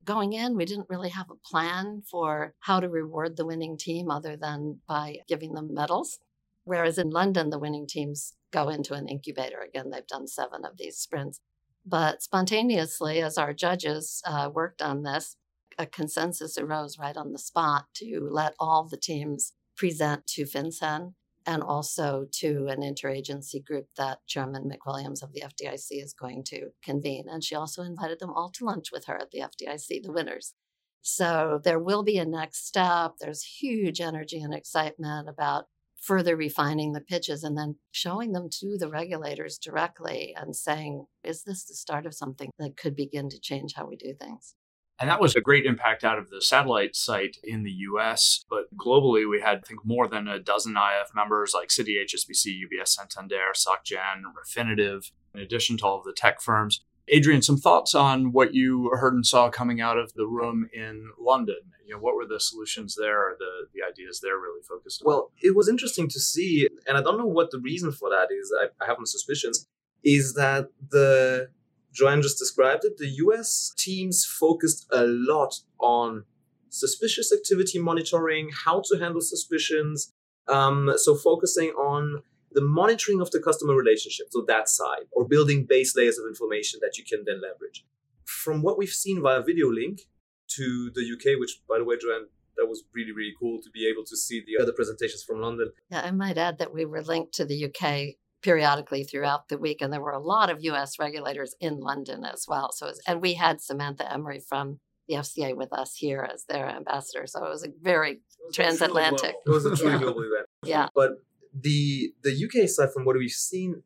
Going 0.06 0.32
in, 0.32 0.56
we 0.56 0.66
didn't 0.66 0.90
really 0.90 1.10
have 1.10 1.30
a 1.30 1.36
plan 1.36 2.02
for 2.10 2.54
how 2.60 2.80
to 2.80 2.88
reward 2.88 3.36
the 3.36 3.46
winning 3.46 3.78
team 3.78 4.10
other 4.10 4.38
than 4.38 4.80
by 4.88 5.18
giving 5.28 5.54
them 5.54 5.74
medals. 5.74 6.20
Whereas 6.64 6.98
in 6.98 7.10
London, 7.10 7.50
the 7.50 7.60
winning 7.60 7.88
teams 7.88 8.34
go 8.52 8.70
into 8.70 8.94
an 8.94 9.10
incubator. 9.10 9.60
Again, 9.60 9.90
they've 9.90 10.08
done 10.08 10.28
seven 10.28 10.64
of 10.64 10.78
these 10.78 10.98
sprints. 10.98 11.42
But 11.86 12.24
spontaneously, 12.24 13.22
as 13.22 13.38
our 13.38 13.54
judges 13.54 14.22
uh, 14.26 14.50
worked 14.54 14.82
on 14.82 15.04
this, 15.04 15.36
a 15.78 15.86
consensus 15.86 16.58
arose 16.58 16.98
right 16.98 17.18
on 17.18 17.34
the 17.34 17.40
spot 17.40 17.88
to 17.96 18.30
let 18.32 18.54
all 18.60 18.86
the 18.86 18.98
teams 18.98 19.54
present 19.76 20.26
to 20.28 20.44
FinCEN 20.44 21.14
and 21.46 21.64
also 21.64 22.26
to 22.32 22.68
an 22.68 22.82
interagency 22.82 23.64
group 23.64 23.88
that 23.98 24.20
Chairman 24.28 24.70
McWilliams 24.70 25.24
of 25.24 25.34
the 25.34 25.42
FDIC 25.42 26.04
is 26.04 26.14
going 26.14 26.44
to 26.46 26.70
convene. 26.84 27.26
And 27.30 27.44
she 27.44 27.56
also 27.56 27.84
invited 27.84 28.20
them 28.20 28.32
all 28.32 28.50
to 28.52 28.66
lunch 28.66 28.92
with 28.92 29.06
her 29.06 29.18
at 29.18 29.32
the 29.32 29.40
FDIC, 29.40 30.04
the 30.04 30.12
winners. 30.12 30.54
So 31.02 31.60
there 31.64 31.80
will 31.80 32.04
be 32.04 32.18
a 32.18 32.26
next 32.26 32.66
step. 32.66 33.14
There's 33.20 33.44
huge 33.44 34.00
energy 34.00 34.42
and 34.42 34.54
excitement 34.54 35.28
about 35.28 35.66
further 36.02 36.36
refining 36.36 36.94
the 36.94 37.02
pitches 37.02 37.44
and 37.44 37.58
then 37.58 37.76
showing 37.92 38.34
them 38.34 38.50
to 38.52 38.78
the 38.78 38.90
regulators 38.90 39.58
directly 39.58 40.36
and 40.38 40.56
saying, 40.56 41.06
is 41.24 41.44
this 41.44 41.66
the 41.66 41.74
start 41.74 42.06
of 42.06 42.14
something 42.14 42.50
that 42.60 42.78
could 42.78 42.96
begin 42.96 43.30
to 43.30 43.40
change 43.40 43.74
how 43.76 43.86
we 43.86 43.96
do 43.96 44.14
things? 44.14 44.56
And 45.00 45.10
that 45.10 45.20
was 45.20 45.36
a 45.36 45.42
great 45.42 45.66
impact 45.66 46.04
out 46.04 46.20
of 46.20 46.30
the 46.30 46.42
satellite 46.42 46.96
site 46.96 47.38
in 47.44 47.64
the 47.64 47.72
US. 47.72 48.46
But 48.50 48.76
globally, 48.78 49.30
we 49.30 49.42
had, 49.42 49.58
I 49.58 49.68
think, 49.68 49.82
more 49.84 50.08
than 50.08 50.28
a 50.28 50.40
dozen 50.40 50.76
IF 50.78 51.10
members 51.16 51.54
like 51.54 51.70
Citi, 51.70 51.96
HSBC, 52.04 52.60
UBS, 52.62 52.90
Santander, 52.90 53.54
SocGen, 53.54 54.22
Refinitiv, 54.34 55.12
in 55.34 55.42
addition 55.42 55.78
to 55.78 55.86
all 55.86 56.00
of 56.00 56.06
the 56.06 56.14
tech 56.14 56.42
firms. 56.42 56.82
Adrian, 57.10 57.42
some 57.42 57.58
thoughts 57.58 57.94
on 57.94 58.32
what 58.32 58.54
you 58.54 58.90
heard 58.94 59.14
and 59.14 59.26
saw 59.26 59.50
coming 59.50 59.82
out 59.82 59.98
of 59.98 60.14
the 60.14 60.26
room 60.26 60.70
in 60.74 61.10
London. 61.20 61.58
You 61.86 61.96
know, 61.96 62.00
what 62.00 62.16
were 62.16 62.26
the 62.26 62.40
solutions 62.40 62.96
there, 62.98 63.20
or 63.20 63.36
the, 63.38 63.68
the 63.74 63.86
ideas 63.86 64.22
they're 64.22 64.38
really 64.38 64.62
focused 64.62 65.02
on? 65.02 65.08
Well, 65.08 65.32
it 65.42 65.56
was 65.56 65.68
interesting 65.68 66.08
to 66.10 66.20
see, 66.20 66.68
and 66.88 66.98
I 66.98 67.02
don't 67.02 67.18
know 67.18 67.26
what 67.26 67.52
the 67.52 67.60
reason 67.60 67.92
for 67.92 68.10
that 68.10 68.28
is. 68.32 68.54
I, 68.58 68.68
I 68.82 68.88
have 68.88 69.00
my 69.00 69.06
suspicions. 69.06 69.68
Is 70.06 70.34
that 70.36 70.68
the 70.92 71.50
Jo 71.94 72.08
Ann 72.08 72.22
just 72.22 72.40
described 72.40 72.86
it? 72.86 72.98
The 72.98 73.10
US 73.26 73.74
teams 73.78 74.26
focused 74.26 74.88
a 74.92 75.06
lot 75.06 75.60
on 75.80 76.26
suspicious 76.70 77.32
activity 77.32 77.80
monitoring, 77.80 78.50
how 78.66 78.82
to 78.86 78.98
handle 78.98 79.22
suspicions. 79.22 80.12
Um, 80.48 80.92
so 80.98 81.16
focusing 81.16 81.70
on 81.70 82.24
the 82.52 82.62
monitoring 82.62 83.22
of 83.22 83.32
the 83.32 83.40
customer 83.40 83.76
relationship, 83.76 84.28
so 84.32 84.44
that 84.48 84.70
side, 84.70 85.06
or 85.12 85.28
building 85.28 85.66
base 85.68 85.96
layers 85.96 86.18
of 86.18 86.26
information 86.28 86.80
that 86.82 86.98
you 86.98 87.04
can 87.04 87.24
then 87.26 87.42
leverage. 87.42 87.86
From 88.26 88.62
what 88.62 88.78
we've 88.78 88.90
seen 88.90 89.22
via 89.22 89.42
video 89.42 89.70
link 89.72 90.02
to 90.50 90.92
the 90.94 91.02
UK, 91.02 91.40
which, 91.40 91.62
by 91.68 91.78
the 91.78 91.84
way, 91.84 91.96
Jo 91.98 92.16
Ann, 92.16 92.28
that 92.58 92.68
was 92.68 92.84
really, 92.94 93.12
really 93.12 93.34
cool 93.40 93.60
to 93.62 93.70
be 93.72 93.88
able 93.88 94.04
to 94.06 94.16
see 94.16 94.44
the 94.46 94.62
other 94.62 94.72
presentations 94.72 95.24
from 95.24 95.42
London. 95.42 95.72
Yeah, 95.90 96.02
I 96.02 96.12
might 96.12 96.38
add 96.38 96.60
that 96.60 96.74
we 96.74 96.86
were 96.86 97.02
linked 97.02 97.34
to 97.36 97.46
the 97.46 97.66
UK 97.66 98.16
periodically 98.44 99.04
throughout 99.04 99.48
the 99.48 99.58
week, 99.58 99.82
and 99.82 99.92
there 99.92 100.02
were 100.02 100.12
a 100.12 100.20
lot 100.20 100.50
of 100.50 100.64
US 100.64 101.00
regulators 101.00 101.56
in 101.60 101.80
London 101.80 102.24
as 102.26 102.46
well. 102.48 102.72
So, 102.72 102.88
was, 102.88 103.02
and 103.08 103.22
we 103.22 103.34
had 103.34 103.62
Samantha 103.62 104.12
Emery 104.12 104.40
from 104.40 104.80
the 105.08 105.16
FCA 105.16 105.56
with 105.56 105.74
us 105.74 105.96
here 105.96 106.28
as 106.32 106.46
their 106.46 106.70
ambassador. 106.70 107.28
So 107.28 107.46
it 107.46 107.50
was 107.50 107.64
a 107.64 107.70
very 107.82 108.22
transatlantic. 108.54 109.36
It 109.46 109.50
was 109.50 109.66
a 109.66 109.76
truly 109.76 109.98
global 109.98 110.22
event. 110.32 110.48
Yeah. 110.64 110.88
But 110.96 111.12
the 111.54 112.14
the 112.24 112.32
UK 112.46 112.70
side, 112.70 112.94
from 112.94 113.06
what 113.06 113.18
we've 113.18 113.32
seen, 113.32 113.84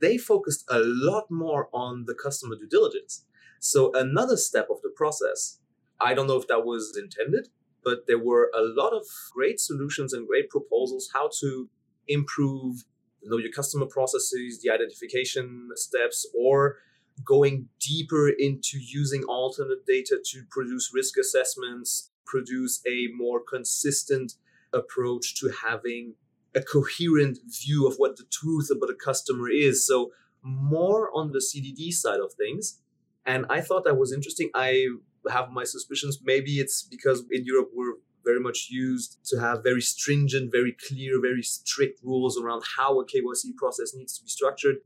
they 0.00 0.18
focused 0.18 0.64
a 0.68 0.80
lot 0.80 1.30
more 1.30 1.68
on 1.72 2.04
the 2.06 2.14
customer 2.14 2.56
due 2.56 2.68
diligence. 2.68 3.24
So 3.60 3.92
another 3.94 4.36
step 4.36 4.68
of 4.70 4.82
the 4.82 4.90
process. 4.94 5.60
I 5.98 6.12
don't 6.12 6.26
know 6.26 6.36
if 6.36 6.46
that 6.48 6.66
was 6.66 6.98
intended, 7.00 7.48
but 7.82 8.06
there 8.06 8.18
were 8.18 8.50
a 8.54 8.60
lot 8.60 8.92
of 8.92 9.06
great 9.32 9.58
solutions 9.60 10.12
and 10.12 10.28
great 10.28 10.50
proposals 10.50 11.10
how 11.14 11.30
to 11.40 11.70
improve 12.06 12.84
know 13.28 13.38
your 13.38 13.52
customer 13.52 13.86
processes, 13.86 14.60
the 14.62 14.70
identification 14.70 15.68
steps, 15.74 16.26
or 16.38 16.76
going 17.24 17.68
deeper 17.80 18.28
into 18.28 18.78
using 18.78 19.24
alternate 19.24 19.86
data 19.86 20.18
to 20.24 20.42
produce 20.50 20.90
risk 20.92 21.16
assessments, 21.18 22.10
produce 22.24 22.82
a 22.86 23.08
more 23.16 23.40
consistent 23.40 24.34
approach 24.72 25.34
to 25.40 25.50
having 25.64 26.14
a 26.54 26.62
coherent 26.62 27.38
view 27.46 27.86
of 27.86 27.96
what 27.96 28.16
the 28.16 28.24
truth 28.30 28.70
about 28.70 28.90
a 28.90 28.94
customer 28.94 29.48
is. 29.50 29.86
So 29.86 30.10
more 30.42 31.10
on 31.14 31.32
the 31.32 31.38
CDD 31.38 31.92
side 31.92 32.20
of 32.20 32.32
things. 32.34 32.80
And 33.24 33.44
I 33.50 33.60
thought 33.60 33.84
that 33.84 33.98
was 33.98 34.12
interesting. 34.12 34.50
I 34.54 34.86
have 35.30 35.50
my 35.50 35.64
suspicions. 35.64 36.20
Maybe 36.22 36.58
it's 36.58 36.82
because 36.82 37.24
in 37.30 37.44
Europe 37.44 37.70
we're 37.74 37.96
very 38.26 38.40
much 38.40 38.68
used 38.70 39.18
to 39.26 39.38
have 39.38 39.62
very 39.62 39.80
stringent, 39.80 40.52
very 40.52 40.76
clear, 40.88 41.20
very 41.20 41.42
strict 41.42 42.00
rules 42.02 42.38
around 42.38 42.62
how 42.76 43.00
a 43.00 43.06
KYC 43.06 43.56
process 43.56 43.94
needs 43.94 44.18
to 44.18 44.24
be 44.24 44.28
structured. 44.28 44.76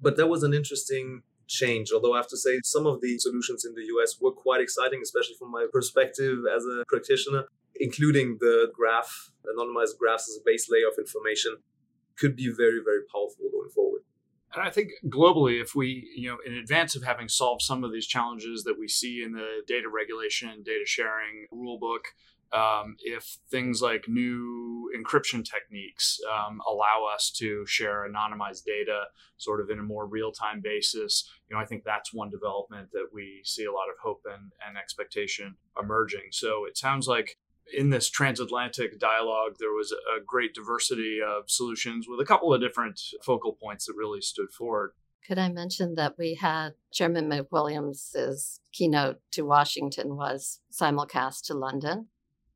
But 0.00 0.16
that 0.16 0.26
was 0.26 0.42
an 0.42 0.52
interesting 0.52 1.22
change. 1.46 1.90
Although 1.92 2.14
I 2.14 2.18
have 2.18 2.28
to 2.28 2.36
say, 2.36 2.60
some 2.62 2.86
of 2.86 3.00
the 3.00 3.18
solutions 3.18 3.64
in 3.64 3.74
the 3.74 3.84
US 3.94 4.20
were 4.20 4.32
quite 4.32 4.60
exciting, 4.60 5.00
especially 5.02 5.36
from 5.38 5.50
my 5.50 5.66
perspective 5.72 6.40
as 6.54 6.64
a 6.64 6.84
practitioner 6.88 7.44
including 7.78 8.38
the 8.40 8.70
graph, 8.72 9.30
anonymized 9.46 9.98
graphs 9.98 10.28
as 10.28 10.36
a 10.36 10.44
base 10.44 10.68
layer 10.70 10.88
of 10.88 10.98
information, 10.98 11.56
could 12.16 12.36
be 12.36 12.48
very, 12.48 12.80
very 12.84 13.02
powerful 13.12 13.48
going 13.52 13.70
forward. 13.70 14.02
And 14.54 14.66
I 14.66 14.70
think 14.70 14.90
globally, 15.06 15.60
if 15.60 15.74
we, 15.74 16.08
you 16.16 16.30
know, 16.30 16.38
in 16.44 16.54
advance 16.54 16.96
of 16.96 17.04
having 17.04 17.28
solved 17.28 17.62
some 17.62 17.84
of 17.84 17.92
these 17.92 18.06
challenges 18.06 18.64
that 18.64 18.78
we 18.78 18.88
see 18.88 19.22
in 19.22 19.32
the 19.32 19.62
data 19.66 19.88
regulation, 19.88 20.62
data 20.64 20.84
sharing 20.86 21.46
rulebook, 21.52 22.00
um, 22.52 22.96
if 23.00 23.38
things 23.50 23.82
like 23.82 24.04
new 24.08 24.90
encryption 24.96 25.44
techniques 25.44 26.18
um, 26.32 26.60
allow 26.68 27.06
us 27.14 27.30
to 27.30 27.64
share 27.66 28.08
anonymized 28.08 28.64
data 28.64 29.04
sort 29.36 29.60
of 29.60 29.70
in 29.70 29.78
a 29.78 29.82
more 29.82 30.06
real-time 30.06 30.60
basis 30.62 31.30
you 31.48 31.54
know 31.54 31.60
i 31.60 31.66
think 31.66 31.84
that's 31.84 32.12
one 32.12 32.30
development 32.30 32.88
that 32.92 33.08
we 33.12 33.40
see 33.44 33.64
a 33.64 33.72
lot 33.72 33.88
of 33.90 33.98
hope 34.02 34.22
and, 34.26 34.52
and 34.66 34.76
expectation 34.76 35.56
emerging 35.80 36.28
so 36.30 36.64
it 36.64 36.76
sounds 36.76 37.06
like 37.06 37.36
in 37.76 37.90
this 37.90 38.08
transatlantic 38.08 38.98
dialogue, 38.98 39.56
there 39.58 39.72
was 39.72 39.92
a 39.92 40.20
great 40.24 40.54
diversity 40.54 41.20
of 41.20 41.50
solutions 41.50 42.06
with 42.08 42.20
a 42.20 42.24
couple 42.24 42.52
of 42.52 42.60
different 42.60 43.00
focal 43.22 43.52
points 43.52 43.86
that 43.86 43.94
really 43.96 44.20
stood 44.20 44.50
forward. 44.50 44.92
Could 45.26 45.38
I 45.38 45.50
mention 45.50 45.94
that 45.96 46.16
we 46.16 46.34
had 46.34 46.70
Chairman 46.92 47.28
McWilliams's 47.28 48.60
keynote 48.72 49.20
to 49.32 49.42
Washington 49.42 50.16
was 50.16 50.60
simulcast 50.72 51.44
to 51.46 51.54
London. 51.54 52.06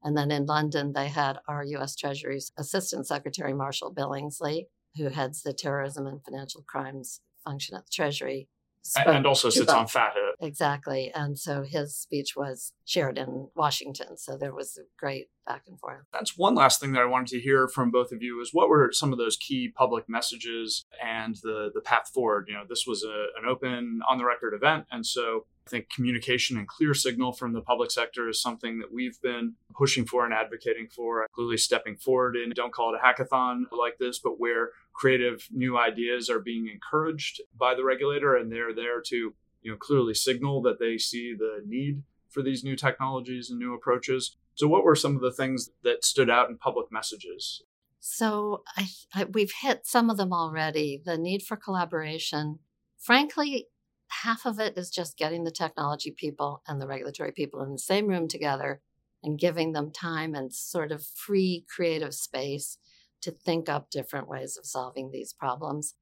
And 0.02 0.16
then 0.16 0.30
in 0.30 0.46
London, 0.46 0.92
they 0.92 1.08
had 1.08 1.38
our 1.48 1.64
U.S. 1.64 1.94
Treasury's 1.94 2.52
Assistant 2.58 3.06
Secretary 3.06 3.52
Marshall 3.52 3.94
Billingsley, 3.94 4.66
who 4.96 5.08
heads 5.08 5.42
the 5.42 5.52
terrorism 5.52 6.06
and 6.06 6.22
financial 6.24 6.62
crimes 6.66 7.20
function 7.44 7.76
at 7.76 7.86
the 7.86 7.92
Treasury, 7.92 8.48
and 8.96 9.26
also 9.26 9.48
sits 9.48 9.72
on 9.72 9.86
FATF. 9.86 10.32
Exactly. 10.40 11.12
And 11.14 11.38
so 11.38 11.62
his 11.62 11.96
speech 11.96 12.34
was 12.36 12.72
shared 12.84 13.16
in 13.16 13.48
Washington. 13.54 14.16
So 14.16 14.36
there 14.36 14.54
was 14.54 14.76
a 14.76 14.82
great 14.98 15.28
back 15.46 15.62
and 15.68 15.78
forth. 15.78 16.02
That's 16.12 16.36
one 16.36 16.54
last 16.54 16.80
thing 16.80 16.92
that 16.92 17.02
I 17.02 17.06
wanted 17.06 17.28
to 17.28 17.40
hear 17.40 17.68
from 17.68 17.90
both 17.90 18.12
of 18.12 18.22
you 18.22 18.40
is 18.40 18.50
what 18.52 18.68
were 18.68 18.90
some 18.92 19.12
of 19.12 19.18
those 19.18 19.36
key 19.36 19.72
public 19.74 20.08
messages 20.08 20.84
and 21.02 21.36
the 21.42 21.70
the 21.72 21.80
path 21.80 22.10
forward? 22.12 22.46
You 22.48 22.54
know, 22.54 22.64
this 22.68 22.84
was 22.86 23.04
a, 23.04 23.26
an 23.40 23.48
open 23.48 24.00
on 24.08 24.18
the 24.18 24.24
record 24.24 24.54
event. 24.54 24.86
And 24.90 25.06
so 25.06 25.46
I 25.66 25.70
think 25.70 25.90
communication 25.90 26.56
and 26.56 26.66
clear 26.66 26.92
signal 26.92 27.32
from 27.32 27.52
the 27.52 27.60
public 27.60 27.90
sector 27.90 28.28
is 28.28 28.42
something 28.42 28.80
that 28.80 28.92
we've 28.92 29.20
been 29.22 29.54
pushing 29.74 30.04
for 30.04 30.24
and 30.24 30.34
advocating 30.34 30.88
for, 30.88 31.26
clearly 31.32 31.56
stepping 31.56 31.96
forward 31.96 32.36
and 32.36 32.52
don't 32.52 32.72
call 32.72 32.92
it 32.92 33.00
a 33.00 33.06
hackathon 33.06 33.64
like 33.70 33.98
this, 33.98 34.18
but 34.18 34.40
where 34.40 34.70
creative 34.92 35.48
new 35.52 35.78
ideas 35.78 36.28
are 36.28 36.40
being 36.40 36.68
encouraged 36.68 37.40
by 37.56 37.74
the 37.74 37.84
regulator 37.84 38.36
and 38.36 38.50
they're 38.50 38.74
there 38.74 39.00
to 39.00 39.34
you 39.62 39.70
know 39.70 39.76
clearly 39.76 40.14
signal 40.14 40.60
that 40.62 40.80
they 40.80 40.98
see 40.98 41.32
the 41.32 41.62
need 41.64 42.02
for 42.28 42.42
these 42.42 42.64
new 42.64 42.74
technologies 42.76 43.50
and 43.50 43.58
new 43.58 43.74
approaches. 43.74 44.36
So 44.54 44.66
what 44.66 44.84
were 44.84 44.96
some 44.96 45.14
of 45.14 45.22
the 45.22 45.32
things 45.32 45.70
that 45.84 46.04
stood 46.04 46.28
out 46.28 46.50
in 46.50 46.58
public 46.58 46.90
messages? 46.90 47.62
So 48.00 48.64
I, 48.76 48.88
I, 49.14 49.24
we've 49.24 49.52
hit 49.62 49.86
some 49.86 50.10
of 50.10 50.16
them 50.16 50.32
already 50.32 51.00
the 51.04 51.16
need 51.16 51.42
for 51.42 51.56
collaboration. 51.56 52.58
Frankly 52.98 53.68
half 54.12 54.44
of 54.44 54.60
it 54.60 54.76
is 54.76 54.90
just 54.90 55.16
getting 55.16 55.44
the 55.44 55.50
technology 55.50 56.10
people 56.10 56.62
and 56.68 56.80
the 56.80 56.86
regulatory 56.86 57.32
people 57.32 57.62
in 57.62 57.72
the 57.72 57.78
same 57.78 58.06
room 58.06 58.28
together 58.28 58.80
and 59.22 59.38
giving 59.38 59.72
them 59.72 59.90
time 59.90 60.34
and 60.34 60.52
sort 60.52 60.92
of 60.92 61.04
free 61.04 61.64
creative 61.74 62.14
space 62.14 62.78
to 63.22 63.30
think 63.30 63.68
up 63.68 63.90
different 63.90 64.28
ways 64.28 64.56
of 64.56 64.66
solving 64.66 65.10
these 65.10 65.32
problems. 65.32 65.94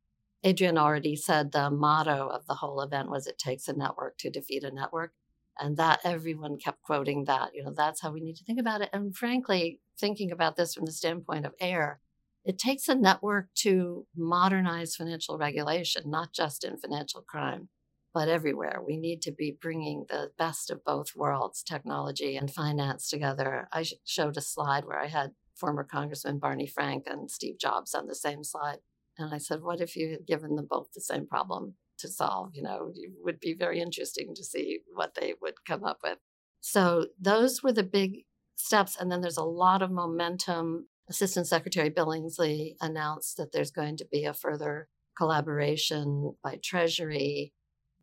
Adrian 0.42 0.78
already 0.78 1.14
said 1.14 1.52
the 1.52 1.70
motto 1.70 2.28
of 2.28 2.46
the 2.46 2.54
whole 2.54 2.80
event 2.80 3.10
was 3.10 3.26
it 3.26 3.38
takes 3.38 3.68
a 3.68 3.76
network 3.76 4.16
to 4.18 4.30
defeat 4.30 4.64
a 4.64 4.70
network. 4.70 5.12
And 5.58 5.76
that 5.76 6.00
everyone 6.04 6.56
kept 6.56 6.80
quoting 6.82 7.24
that, 7.24 7.50
you 7.54 7.62
know, 7.62 7.74
that's 7.76 8.00
how 8.00 8.10
we 8.10 8.20
need 8.20 8.36
to 8.36 8.44
think 8.44 8.58
about 8.58 8.80
it. 8.80 8.88
And 8.94 9.14
frankly, 9.14 9.80
thinking 9.98 10.32
about 10.32 10.56
this 10.56 10.72
from 10.72 10.86
the 10.86 10.92
standpoint 10.92 11.44
of 11.44 11.52
AIR, 11.60 12.00
it 12.46 12.58
takes 12.58 12.88
a 12.88 12.94
network 12.94 13.48
to 13.56 14.06
modernize 14.16 14.96
financial 14.96 15.36
regulation, 15.36 16.04
not 16.06 16.32
just 16.32 16.64
in 16.64 16.78
financial 16.78 17.20
crime, 17.20 17.68
but 18.12 18.28
everywhere. 18.28 18.80
We 18.84 18.96
need 18.96 19.22
to 19.22 19.32
be 19.32 19.56
bringing 19.60 20.06
the 20.08 20.30
best 20.36 20.70
of 20.70 20.84
both 20.84 21.14
worlds, 21.14 21.62
technology 21.62 22.36
and 22.36 22.50
finance 22.52 23.08
together. 23.08 23.68
I 23.72 23.84
showed 24.04 24.36
a 24.36 24.40
slide 24.40 24.84
where 24.84 24.98
I 24.98 25.06
had 25.06 25.32
former 25.54 25.84
Congressman 25.84 26.38
Barney 26.38 26.66
Frank 26.66 27.04
and 27.06 27.30
Steve 27.30 27.58
Jobs 27.58 27.94
on 27.94 28.06
the 28.06 28.14
same 28.14 28.42
slide. 28.42 28.78
And 29.18 29.34
I 29.34 29.38
said, 29.38 29.62
what 29.62 29.80
if 29.80 29.96
you 29.96 30.10
had 30.10 30.26
given 30.26 30.56
them 30.56 30.66
both 30.68 30.92
the 30.94 31.00
same 31.00 31.26
problem 31.26 31.74
to 31.98 32.08
solve? 32.08 32.50
You 32.54 32.62
know, 32.62 32.92
it 32.94 33.12
would 33.22 33.38
be 33.38 33.54
very 33.54 33.80
interesting 33.80 34.34
to 34.34 34.44
see 34.44 34.80
what 34.94 35.14
they 35.14 35.34
would 35.40 35.64
come 35.66 35.84
up 35.84 35.98
with. 36.02 36.18
So 36.60 37.06
those 37.20 37.62
were 37.62 37.72
the 37.72 37.82
big 37.82 38.24
steps. 38.56 38.96
And 38.98 39.10
then 39.10 39.20
there's 39.20 39.36
a 39.36 39.44
lot 39.44 39.82
of 39.82 39.90
momentum. 39.90 40.88
Assistant 41.08 41.46
Secretary 41.46 41.90
Billingsley 41.90 42.76
announced 42.80 43.36
that 43.36 43.52
there's 43.52 43.70
going 43.70 43.96
to 43.98 44.06
be 44.10 44.24
a 44.24 44.34
further 44.34 44.88
collaboration 45.16 46.34
by 46.42 46.58
Treasury. 46.62 47.52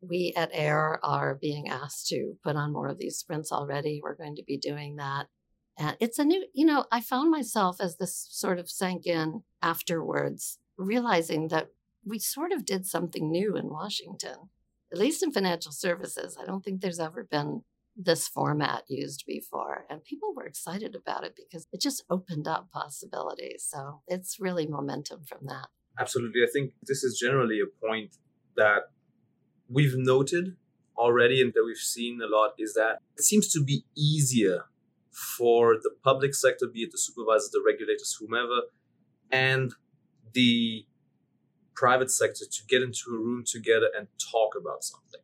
We 0.01 0.33
at 0.35 0.53
AIR 0.53 0.99
are 1.03 1.35
being 1.35 1.67
asked 1.69 2.07
to 2.07 2.33
put 2.43 2.55
on 2.55 2.73
more 2.73 2.87
of 2.87 2.97
these 2.97 3.17
sprints 3.17 3.51
already. 3.51 3.99
We're 4.03 4.15
going 4.15 4.35
to 4.35 4.43
be 4.43 4.57
doing 4.57 4.95
that. 4.97 5.27
And 5.77 5.95
it's 5.99 6.17
a 6.19 6.25
new, 6.25 6.45
you 6.53 6.65
know, 6.65 6.85
I 6.91 7.01
found 7.01 7.29
myself 7.29 7.77
as 7.79 7.97
this 7.97 8.27
sort 8.31 8.59
of 8.59 8.69
sank 8.69 9.05
in 9.05 9.43
afterwards, 9.61 10.59
realizing 10.77 11.49
that 11.49 11.69
we 12.05 12.19
sort 12.19 12.51
of 12.51 12.65
did 12.65 12.85
something 12.85 13.29
new 13.29 13.55
in 13.55 13.69
Washington, 13.69 14.49
at 14.91 14.97
least 14.97 15.21
in 15.21 15.31
financial 15.31 15.71
services. 15.71 16.37
I 16.41 16.45
don't 16.45 16.63
think 16.63 16.81
there's 16.81 16.99
ever 16.99 17.23
been 17.29 17.61
this 17.95 18.27
format 18.27 18.83
used 18.87 19.23
before. 19.27 19.85
And 19.89 20.03
people 20.03 20.33
were 20.35 20.45
excited 20.45 20.95
about 20.95 21.23
it 21.23 21.35
because 21.35 21.67
it 21.71 21.81
just 21.81 22.03
opened 22.09 22.47
up 22.47 22.69
possibilities. 22.71 23.67
So 23.67 24.01
it's 24.07 24.37
really 24.39 24.67
momentum 24.67 25.23
from 25.27 25.47
that. 25.47 25.67
Absolutely. 25.99 26.41
I 26.41 26.49
think 26.51 26.73
this 26.83 27.03
is 27.03 27.19
generally 27.19 27.59
a 27.59 27.87
point 27.87 28.17
that 28.55 28.91
we've 29.69 29.95
noted 29.95 30.55
already 30.97 31.41
and 31.41 31.53
that 31.53 31.63
we've 31.65 31.77
seen 31.77 32.19
a 32.21 32.27
lot 32.27 32.53
is 32.57 32.73
that 32.73 32.99
it 33.17 33.23
seems 33.23 33.51
to 33.53 33.63
be 33.63 33.85
easier 33.95 34.65
for 35.11 35.75
the 35.75 35.91
public 36.03 36.35
sector, 36.35 36.67
be 36.67 36.81
it 36.81 36.91
the 36.91 36.97
supervisors, 36.97 37.49
the 37.51 37.63
regulators, 37.65 38.17
whomever, 38.19 38.61
and 39.31 39.73
the 40.33 40.85
private 41.75 42.11
sector 42.11 42.45
to 42.45 42.63
get 42.67 42.81
into 42.81 43.09
a 43.09 43.13
room 43.13 43.43
together 43.45 43.89
and 43.97 44.07
talk 44.31 44.53
about 44.59 44.83
something, 44.83 45.21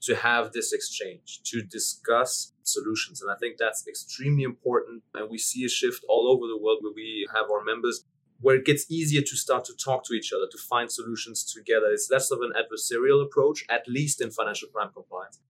to 0.00 0.16
have 0.16 0.52
this 0.52 0.72
exchange, 0.72 1.40
to 1.44 1.62
discuss 1.62 2.52
solutions. 2.62 3.20
And 3.22 3.30
I 3.30 3.36
think 3.36 3.56
that's 3.58 3.86
extremely 3.86 4.42
important. 4.42 5.02
And 5.14 5.30
we 5.30 5.38
see 5.38 5.64
a 5.64 5.68
shift 5.68 6.04
all 6.08 6.28
over 6.28 6.46
the 6.46 6.58
world 6.58 6.78
where 6.80 6.92
we 6.94 7.28
have 7.34 7.50
our 7.50 7.62
members 7.64 8.04
where 8.42 8.56
it 8.56 8.66
gets 8.66 8.90
easier 8.90 9.22
to 9.22 9.36
start 9.36 9.64
to 9.64 9.72
talk 9.74 10.04
to 10.04 10.14
each 10.14 10.32
other, 10.32 10.46
to 10.50 10.58
find 10.58 10.90
solutions 10.90 11.44
together. 11.44 11.86
It's 11.92 12.10
less 12.10 12.30
of 12.30 12.40
an 12.40 12.52
adversarial 12.52 13.24
approach, 13.24 13.64
at 13.70 13.88
least 13.88 14.20
in 14.20 14.30
financial 14.30 14.68
crime 14.68 14.90
compliance. 14.92 15.40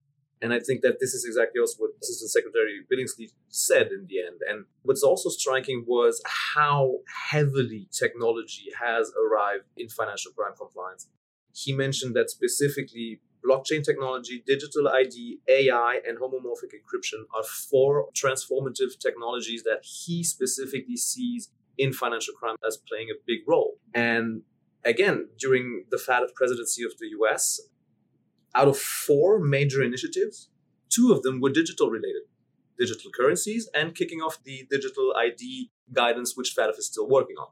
And 0.41 0.53
I 0.53 0.59
think 0.59 0.81
that 0.81 0.99
this 0.99 1.13
is 1.13 1.25
exactly 1.25 1.59
also 1.59 1.77
what 1.79 1.91
Assistant 2.01 2.29
Secretary 2.29 2.81
Billingsley 2.91 3.31
said 3.49 3.87
in 3.87 4.07
the 4.07 4.19
end. 4.19 4.41
And 4.47 4.65
what's 4.83 5.01
also 5.01 5.29
striking 5.29 5.85
was 5.87 6.21
how 6.25 6.97
heavily 7.31 7.87
technology 7.91 8.65
has 8.79 9.11
arrived 9.13 9.63
in 9.77 9.87
financial 9.87 10.33
crime 10.33 10.51
compliance. 10.57 11.07
He 11.53 11.71
mentioned 11.71 12.13
that 12.15 12.29
specifically 12.29 13.21
blockchain 13.43 13.83
technology, 13.83 14.43
digital 14.45 14.89
ID, 14.89 15.39
AI, 15.47 15.99
and 16.05 16.17
homomorphic 16.17 16.73
encryption 16.73 17.23
are 17.35 17.43
four 17.43 18.07
transformative 18.13 18.99
technologies 18.99 19.63
that 19.63 19.83
he 19.83 20.23
specifically 20.23 20.97
sees 20.97 21.49
in 21.77 21.93
financial 21.93 22.33
crime 22.33 22.55
as 22.65 22.77
playing 22.89 23.07
a 23.09 23.17
big 23.25 23.39
role. 23.47 23.75
And 23.93 24.43
again, 24.85 25.29
during 25.39 25.85
the 25.89 25.97
FATF 25.97 26.33
presidency 26.35 26.83
of 26.83 26.91
the 26.99 27.07
US, 27.19 27.59
out 28.55 28.67
of 28.67 28.77
four 28.77 29.39
major 29.39 29.81
initiatives, 29.81 30.49
two 30.89 31.11
of 31.11 31.23
them 31.23 31.41
were 31.41 31.49
digital 31.49 31.89
related 31.89 32.23
digital 32.77 33.11
currencies 33.11 33.69
and 33.73 33.95
kicking 33.95 34.19
off 34.19 34.43
the 34.43 34.67
digital 34.69 35.13
ID 35.17 35.71
guidance, 35.91 36.35
which 36.35 36.55
FATF 36.57 36.77
is 36.77 36.87
still 36.87 37.07
working 37.07 37.35
on. 37.37 37.47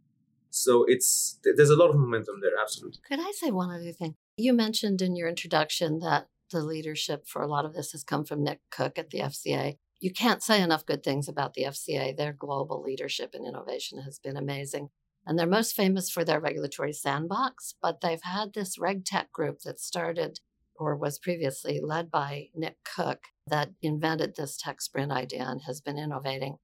So 0.50 0.84
it's 0.88 1.40
there's 1.44 1.70
a 1.70 1.76
lot 1.76 1.90
of 1.90 1.96
momentum 1.96 2.36
there, 2.42 2.52
absolutely. 2.62 3.00
Could 3.08 3.20
I 3.20 3.32
say 3.32 3.52
one 3.52 3.70
other 3.70 3.92
thing? 3.92 4.16
You 4.36 4.54
mentioned 4.54 5.02
in 5.02 5.16
your 5.16 5.30
introduction 5.30 6.00
that 6.00 6.28
the 6.52 6.62
leadership 6.62 7.26
for 7.26 7.42
a 7.42 7.48
lot 7.48 7.64
of 7.64 7.74
this 7.74 7.92
has 7.94 8.04
come 8.04 8.26
from 8.26 8.44
Nick 8.44 8.60
Cook 8.70 8.98
at 8.98 9.10
the 9.12 9.20
FCA. 9.20 9.78
You 10.02 10.12
can't 10.12 10.44
say 10.44 10.62
enough 10.62 10.86
good 10.86 11.04
things 11.04 11.30
about 11.30 11.54
the 11.54 11.64
FCA. 11.64 12.18
Their 12.18 12.34
global 12.34 12.82
leadership 12.82 13.34
and 13.34 13.48
innovation 13.48 14.02
has 14.02 14.20
been 14.20 14.36
amazing. 14.36 14.90
And 15.26 15.38
they're 15.38 15.48
most 15.48 15.76
famous 15.76 16.10
for 16.10 16.26
their 16.26 16.40
regulatory 16.40 16.92
sandbox, 16.92 17.76
but 17.82 18.02
they've 18.02 18.24
had 18.24 18.54
this 18.54 18.78
RegTech 18.78 19.32
group 19.32 19.60
that 19.60 19.80
started 19.80 20.40
or 20.76 20.96
was 20.96 21.20
previously 21.20 21.80
led 21.80 22.10
by 22.10 22.48
Nick 22.56 22.78
Cook 22.84 23.26
that 23.46 23.70
invented 23.82 24.36
this 24.36 24.58
tech 24.58 24.82
sprint 24.82 25.12
idea 25.12 25.44
and 25.44 25.62
has 25.68 25.80
been 25.80 26.00
innovating. 26.00 26.58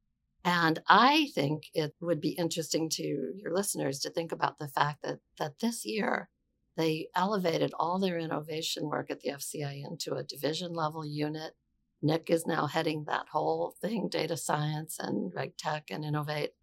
And 0.44 0.82
I 0.88 1.28
think 1.36 1.64
it 1.74 1.94
would 2.00 2.22
be 2.22 2.30
interesting 2.30 2.90
to 2.92 3.04
your 3.04 3.54
listeners 3.54 4.00
to 4.00 4.10
think 4.10 4.32
about 4.32 4.58
the 4.58 4.68
fact 4.68 5.04
that, 5.04 5.20
that 5.38 5.60
this 5.60 5.86
year 5.86 6.30
they 6.78 7.10
elevated 7.16 7.74
all 7.78 8.00
their 8.00 8.18
innovation 8.18 8.88
work 8.88 9.12
at 9.12 9.20
the 9.20 9.32
FCA 9.32 9.84
into 9.86 10.14
a 10.16 10.24
division 10.24 10.74
level 10.74 11.06
unit. 11.06 11.54
Nick 12.02 12.30
is 12.30 12.46
now 12.46 12.68
heading 12.68 13.06
that 13.06 13.28
whole 13.32 13.76
thing, 13.82 14.08
data 14.08 14.38
science 14.38 14.98
and 15.00 15.34
reg 15.34 15.58
tech 15.58 15.90
and 15.90 16.06
innovate. 16.06 16.54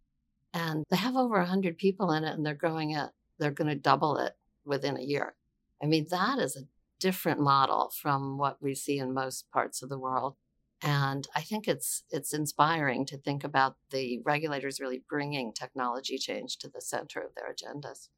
And 0.52 0.84
they 0.90 0.96
have 0.96 1.16
over 1.16 1.38
100 1.38 1.76
people 1.78 2.12
in 2.12 2.24
it 2.24 2.34
and 2.34 2.46
they're 2.46 2.54
growing 2.54 2.90
it, 2.90 3.10
they're 3.38 3.50
going 3.50 3.70
to 3.70 3.74
double 3.74 4.16
it 4.18 4.36
within 4.64 4.96
a 4.96 5.02
year. 5.02 5.34
I 5.82 5.86
mean, 5.86 6.06
that 6.10 6.38
is 6.38 6.56
a 6.56 6.66
different 7.00 7.40
model 7.40 7.90
from 8.00 8.38
what 8.38 8.62
we 8.62 8.74
see 8.74 8.98
in 8.98 9.12
most 9.12 9.50
parts 9.50 9.82
of 9.82 9.88
the 9.88 9.98
world. 9.98 10.36
And 10.82 11.26
I 11.34 11.40
think 11.40 11.66
it's 11.66 12.04
it's 12.10 12.34
inspiring 12.34 13.06
to 13.06 13.16
think 13.16 13.42
about 13.42 13.76
the 13.90 14.20
regulators 14.24 14.80
really 14.80 15.02
bringing 15.08 15.52
technology 15.52 16.18
change 16.18 16.58
to 16.58 16.68
the 16.68 16.80
center 16.80 17.20
of 17.20 17.34
their 17.34 17.52
agendas. 17.52 18.08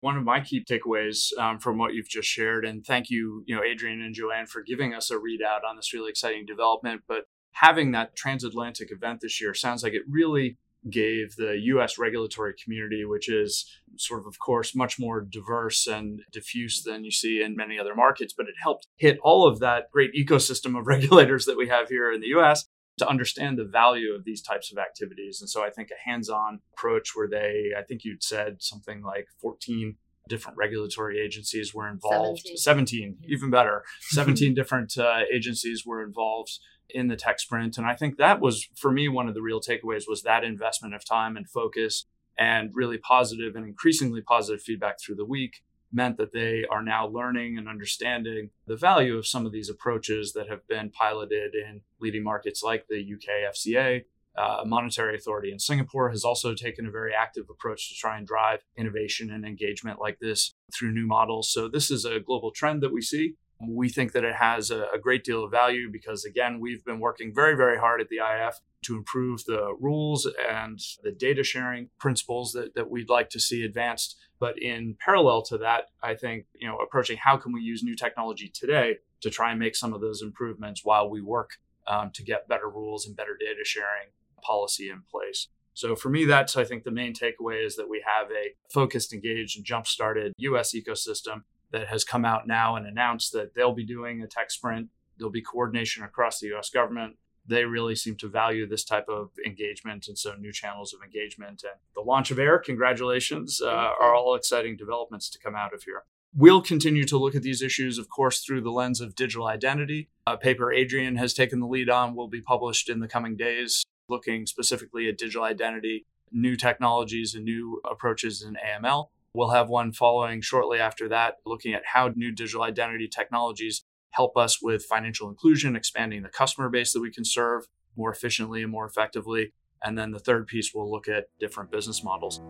One 0.00 0.16
of 0.16 0.24
my 0.24 0.40
key 0.40 0.64
takeaways 0.64 1.36
um, 1.38 1.58
from 1.58 1.78
what 1.78 1.92
you've 1.94 2.08
just 2.08 2.28
shared, 2.28 2.64
and 2.64 2.84
thank 2.84 3.10
you, 3.10 3.42
you 3.46 3.56
know, 3.56 3.62
Adrian 3.62 4.00
and 4.00 4.14
Jo 4.14 4.30
Ann, 4.30 4.46
for 4.46 4.62
giving 4.62 4.94
us 4.94 5.10
a 5.10 5.16
readout 5.16 5.68
on 5.68 5.76
this 5.76 5.92
really 5.92 6.10
exciting 6.10 6.46
development. 6.46 7.02
But 7.08 7.24
having 7.52 7.90
that 7.92 8.14
transatlantic 8.14 8.92
event 8.92 9.20
this 9.20 9.40
year 9.40 9.54
sounds 9.54 9.82
like 9.82 9.94
it 9.94 10.02
really 10.08 10.56
gave 10.88 11.34
the 11.36 11.58
US 11.74 11.98
regulatory 11.98 12.54
community, 12.62 13.04
which 13.04 13.28
is 13.28 13.68
sort 13.96 14.20
of, 14.20 14.26
of 14.26 14.38
course, 14.38 14.74
much 14.76 14.98
more 14.98 15.20
diverse 15.20 15.86
and 15.86 16.20
diffuse 16.32 16.82
than 16.82 17.04
you 17.04 17.10
see 17.10 17.42
in 17.42 17.56
many 17.56 17.78
other 17.78 17.94
markets, 17.94 18.32
but 18.36 18.46
it 18.46 18.54
helped 18.62 18.86
hit 18.96 19.18
all 19.22 19.46
of 19.46 19.58
that 19.58 19.90
great 19.92 20.12
ecosystem 20.14 20.78
of 20.78 20.86
regulators 20.94 21.46
that 21.46 21.56
we 21.56 21.68
have 21.68 21.88
here 21.88 22.12
in 22.12 22.20
the 22.20 22.28
US 22.28 22.66
to 22.98 23.08
understand 23.08 23.58
the 23.58 23.64
value 23.64 24.14
of 24.14 24.24
these 24.24 24.42
types 24.42 24.70
of 24.72 24.78
activities. 24.78 25.40
And 25.40 25.48
so 25.48 25.62
I 25.62 25.70
think 25.70 25.90
a 25.90 26.08
hands 26.08 26.28
on 26.28 26.60
approach 26.74 27.14
where 27.14 27.28
they, 27.28 27.70
I 27.76 27.82
think 27.82 28.04
you'd 28.04 28.22
said 28.22 28.62
something 28.62 29.02
like 29.02 29.28
14 29.40 29.96
different 30.28 30.58
regulatory 30.58 31.18
agencies 31.18 31.74
were 31.74 31.88
involved. 31.88 32.42
17, 32.42 32.56
17 32.56 33.18
even 33.28 33.50
better. 33.50 33.84
17 34.10 34.54
different 34.54 34.96
uh, 34.98 35.20
agencies 35.32 35.84
were 35.86 36.02
involved 36.02 36.58
in 36.90 37.08
the 37.08 37.16
tech 37.16 37.40
sprint. 37.40 37.78
And 37.78 37.86
I 37.86 37.94
think 37.94 38.16
that 38.16 38.40
was, 38.40 38.68
for 38.76 38.90
me, 38.90 39.08
one 39.08 39.28
of 39.28 39.34
the 39.34 39.42
real 39.42 39.60
takeaways 39.60 40.04
was 40.08 40.22
that 40.22 40.44
investment 40.44 40.94
of 40.94 41.04
time 41.04 41.36
and 41.36 41.48
focus 41.48 42.06
and 42.38 42.70
really 42.72 42.98
positive 42.98 43.56
and 43.56 43.66
increasingly 43.66 44.20
positive 44.20 44.62
feedback 44.62 45.00
through 45.00 45.16
the 45.16 45.24
week 45.24 45.62
meant 45.92 46.16
that 46.18 46.32
they 46.32 46.64
are 46.70 46.82
now 46.82 47.06
learning 47.06 47.56
and 47.56 47.68
understanding 47.68 48.50
the 48.66 48.76
value 48.76 49.16
of 49.16 49.26
some 49.26 49.46
of 49.46 49.52
these 49.52 49.70
approaches 49.70 50.32
that 50.32 50.48
have 50.48 50.66
been 50.68 50.90
piloted 50.90 51.54
in 51.54 51.80
leading 52.00 52.22
markets 52.22 52.62
like 52.62 52.86
the 52.88 53.00
UK 53.00 53.52
FCA. 53.54 54.04
Uh, 54.36 54.62
Monetary 54.64 55.16
Authority 55.16 55.50
in 55.50 55.58
Singapore 55.58 56.10
has 56.10 56.24
also 56.24 56.54
taken 56.54 56.86
a 56.86 56.90
very 56.90 57.12
active 57.12 57.46
approach 57.50 57.88
to 57.88 57.94
try 57.96 58.16
and 58.16 58.26
drive 58.26 58.60
innovation 58.76 59.32
and 59.32 59.44
engagement 59.44 59.98
like 59.98 60.20
this 60.20 60.54
through 60.72 60.92
new 60.92 61.08
models. 61.08 61.50
So, 61.50 61.66
this 61.66 61.90
is 61.90 62.04
a 62.04 62.20
global 62.20 62.52
trend 62.52 62.80
that 62.82 62.92
we 62.92 63.02
see. 63.02 63.34
We 63.60 63.88
think 63.88 64.12
that 64.12 64.24
it 64.24 64.36
has 64.36 64.70
a, 64.70 64.86
a, 64.94 64.98
great 64.98 65.24
deal 65.24 65.42
of 65.42 65.50
value 65.50 65.90
because, 65.90 66.24
again, 66.24 66.60
we've 66.60 66.84
been 66.84 67.00
working 67.00 67.34
very, 67.34 67.56
very 67.56 67.76
hard 67.76 68.00
at 68.00 68.08
the 68.08 68.18
IF 68.18 68.60
to 68.82 68.96
improve 68.96 69.44
the 69.46 69.74
rules 69.80 70.28
and 70.48 70.78
the 71.02 71.10
data 71.10 71.42
sharing 71.42 71.88
principles 71.98 72.52
that, 72.52 72.76
that 72.76 72.88
we'd 72.88 73.08
like 73.08 73.30
to 73.30 73.40
see 73.40 73.64
advanced. 73.64 74.16
But 74.38 74.62
in 74.62 74.96
parallel 75.04 75.42
to 75.42 75.58
that, 75.58 75.86
I 76.02 76.14
think, 76.14 76.46
you 76.54 76.68
know, 76.68 76.76
approaching 76.76 77.18
how 77.20 77.36
can 77.36 77.52
we 77.52 77.60
use 77.60 77.82
new 77.82 77.96
technology 77.96 78.48
today 78.48 78.98
to 79.22 79.30
try 79.30 79.50
and 79.50 79.58
make 79.58 79.74
some 79.74 79.92
of 79.92 80.00
those 80.00 80.22
improvements 80.22 80.84
while 80.84 81.10
we 81.10 81.20
work 81.20 81.50
um, 81.88 82.10
to 82.14 82.22
get 82.22 82.48
better 82.48 82.68
rules 82.68 83.06
and 83.06 83.16
better 83.16 83.36
data 83.38 83.64
sharing 83.64 84.10
policy 84.40 84.88
in 84.88 85.02
place. 85.10 85.48
So 85.74 85.94
for 85.94 86.10
me, 86.10 86.24
that's 86.24 86.56
I 86.56 86.64
think 86.64 86.84
the 86.84 86.90
main 86.90 87.14
takeaway 87.14 87.64
is 87.64 87.76
that 87.76 87.88
we 87.88 88.02
have 88.06 88.30
a 88.30 88.54
focused, 88.72 89.12
engaged, 89.12 89.56
and 89.56 89.64
jump-started 89.64 90.32
US 90.38 90.74
ecosystem 90.74 91.42
that 91.72 91.88
has 91.88 92.04
come 92.04 92.24
out 92.24 92.46
now 92.46 92.76
and 92.76 92.86
announced 92.86 93.32
that 93.32 93.54
they'll 93.54 93.72
be 93.72 93.84
doing 93.84 94.22
a 94.22 94.26
tech 94.26 94.50
sprint. 94.50 94.88
There'll 95.18 95.32
be 95.32 95.42
coordination 95.42 96.02
across 96.02 96.40
the 96.40 96.54
US 96.54 96.70
government. 96.70 97.16
They 97.46 97.64
really 97.64 97.94
seem 97.94 98.16
to 98.16 98.28
value 98.28 98.66
this 98.66 98.84
type 98.84 99.08
of 99.08 99.30
engagement. 99.44 100.06
And 100.08 100.18
so 100.18 100.34
new 100.34 100.52
channels 100.52 100.92
of 100.92 101.00
engagement 101.02 101.62
and 101.64 101.80
the 101.94 102.02
launch 102.02 102.30
of 102.30 102.38
AIR, 102.38 102.58
congratulations, 102.58 103.60
uh, 103.62 103.68
are 103.68 104.14
all 104.14 104.34
exciting 104.34 104.76
developments 104.76 105.30
to 105.30 105.38
come 105.38 105.54
out 105.54 105.72
of 105.72 105.82
here. 105.84 106.04
We'll 106.36 106.60
continue 106.60 107.04
to 107.04 107.16
look 107.16 107.34
at 107.34 107.42
these 107.42 107.62
issues, 107.62 107.96
of 107.96 108.10
course, 108.10 108.40
through 108.40 108.60
the 108.60 108.70
lens 108.70 109.00
of 109.00 109.14
digital 109.14 109.46
identity. 109.46 110.10
A 110.26 110.36
paper 110.36 110.70
Adrian 110.70 111.16
has 111.16 111.32
taken 111.32 111.58
the 111.58 111.66
lead 111.66 111.88
on 111.88 112.14
will 112.14 112.28
be 112.28 112.42
published 112.42 112.90
in 112.90 113.00
the 113.00 113.08
coming 113.08 113.34
days 113.34 113.84
looking 114.08 114.46
specifically 114.46 115.08
at 115.08 115.18
digital 115.18 115.44
identity, 115.44 116.06
new 116.32 116.56
technologies, 116.56 117.34
and 117.34 117.44
new 117.44 117.80
approaches 117.88 118.42
in 118.42 118.56
AML. 118.56 119.08
We'll 119.34 119.50
have 119.50 119.68
one 119.68 119.92
following 119.92 120.40
shortly 120.40 120.78
after 120.78 121.08
that, 121.08 121.36
looking 121.44 121.74
at 121.74 121.82
how 121.92 122.08
new 122.14 122.32
digital 122.32 122.62
identity 122.62 123.08
technologies 123.08 123.84
help 124.10 124.36
us 124.36 124.62
with 124.62 124.84
financial 124.84 125.28
inclusion, 125.28 125.76
expanding 125.76 126.22
the 126.22 126.28
customer 126.28 126.68
base 126.68 126.92
that 126.92 127.00
we 127.00 127.10
can 127.10 127.24
serve 127.24 127.64
more 127.96 128.10
efficiently 128.10 128.62
and 128.62 128.72
more 128.72 128.86
effectively. 128.86 129.52
And 129.82 129.98
then 129.98 130.10
the 130.12 130.18
third 130.18 130.46
piece, 130.46 130.72
we'll 130.74 130.90
look 130.90 131.08
at 131.08 131.26
different 131.38 131.70
business 131.70 132.02
models. 132.02 132.40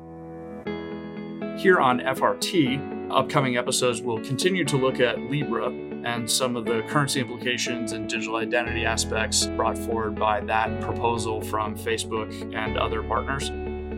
Here 1.61 1.81
on 1.81 1.99
FRT, 2.01 3.11
upcoming 3.11 3.57
episodes 3.57 4.01
will 4.01 4.21
continue 4.21 4.65
to 4.65 4.77
look 4.77 5.01
at 5.01 5.19
Libra 5.19 5.71
and 6.05 6.31
some 6.31 6.55
of 6.57 6.65
the 6.65 6.83
currency 6.89 7.21
implications 7.21 7.93
and 7.93 8.09
digital 8.09 8.37
identity 8.37 8.85
aspects 8.85 9.47
brought 9.47 9.77
forward 9.77 10.15
by 10.15 10.41
that 10.43 10.81
proposal 10.81 11.43
from 11.43 11.77
Facebook 11.77 12.33
and 12.55 12.79
other 12.79 13.03
partners. 13.03 13.51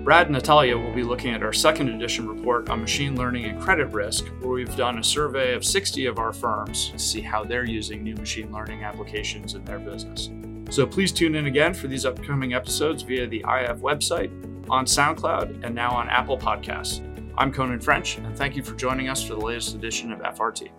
Brad 0.03 0.29
and 0.29 0.35
Natalia 0.35 0.79
will 0.79 0.95
be 0.95 1.03
looking 1.03 1.35
at 1.35 1.43
our 1.43 1.53
second 1.53 1.91
edition 1.91 2.27
report 2.27 2.71
on 2.71 2.81
machine 2.81 3.17
learning 3.17 3.45
and 3.45 3.61
credit 3.61 3.87
risk, 3.89 4.29
where 4.41 4.53
we've 4.53 4.75
done 4.75 4.99
a 4.99 5.05
survey 5.05 5.53
of 5.53 5.63
60 5.63 6.07
of 6.07 6.19
our 6.19 6.33
firms 6.33 6.89
to 6.89 6.99
see 6.99 7.21
how 7.21 7.45
they're 7.45 7.67
using 7.67 8.03
new 8.03 8.15
machine 8.15 8.51
learning 8.51 8.83
applications 8.83 9.55
in 9.55 9.63
their 9.67 9.79
business. 9.79 10.31
So 10.71 10.87
please 10.87 11.13
tune 11.13 11.35
in 11.35 11.47
again 11.47 11.75
for 11.75 11.87
these 11.87 12.07
upcoming 12.07 12.55
episodes 12.55 13.03
via 13.03 13.27
the 13.27 13.41
IF 13.41 13.81
website, 13.81 14.31
on 14.71 14.87
SoundCloud, 14.87 15.65
and 15.65 15.75
now 15.75 15.91
on 15.91 16.09
Apple 16.09 16.39
Podcasts. 16.39 17.05
I'm 17.37 17.53
Conan 17.53 17.81
French, 17.81 18.17
and 18.17 18.35
thank 18.35 18.57
you 18.57 18.63
for 18.63 18.75
joining 18.77 19.11
us 19.11 19.23
for 19.23 19.35
the 19.35 19.41
latest 19.41 19.75
edition 19.75 20.13
of 20.13 20.21
FRT. 20.21 20.71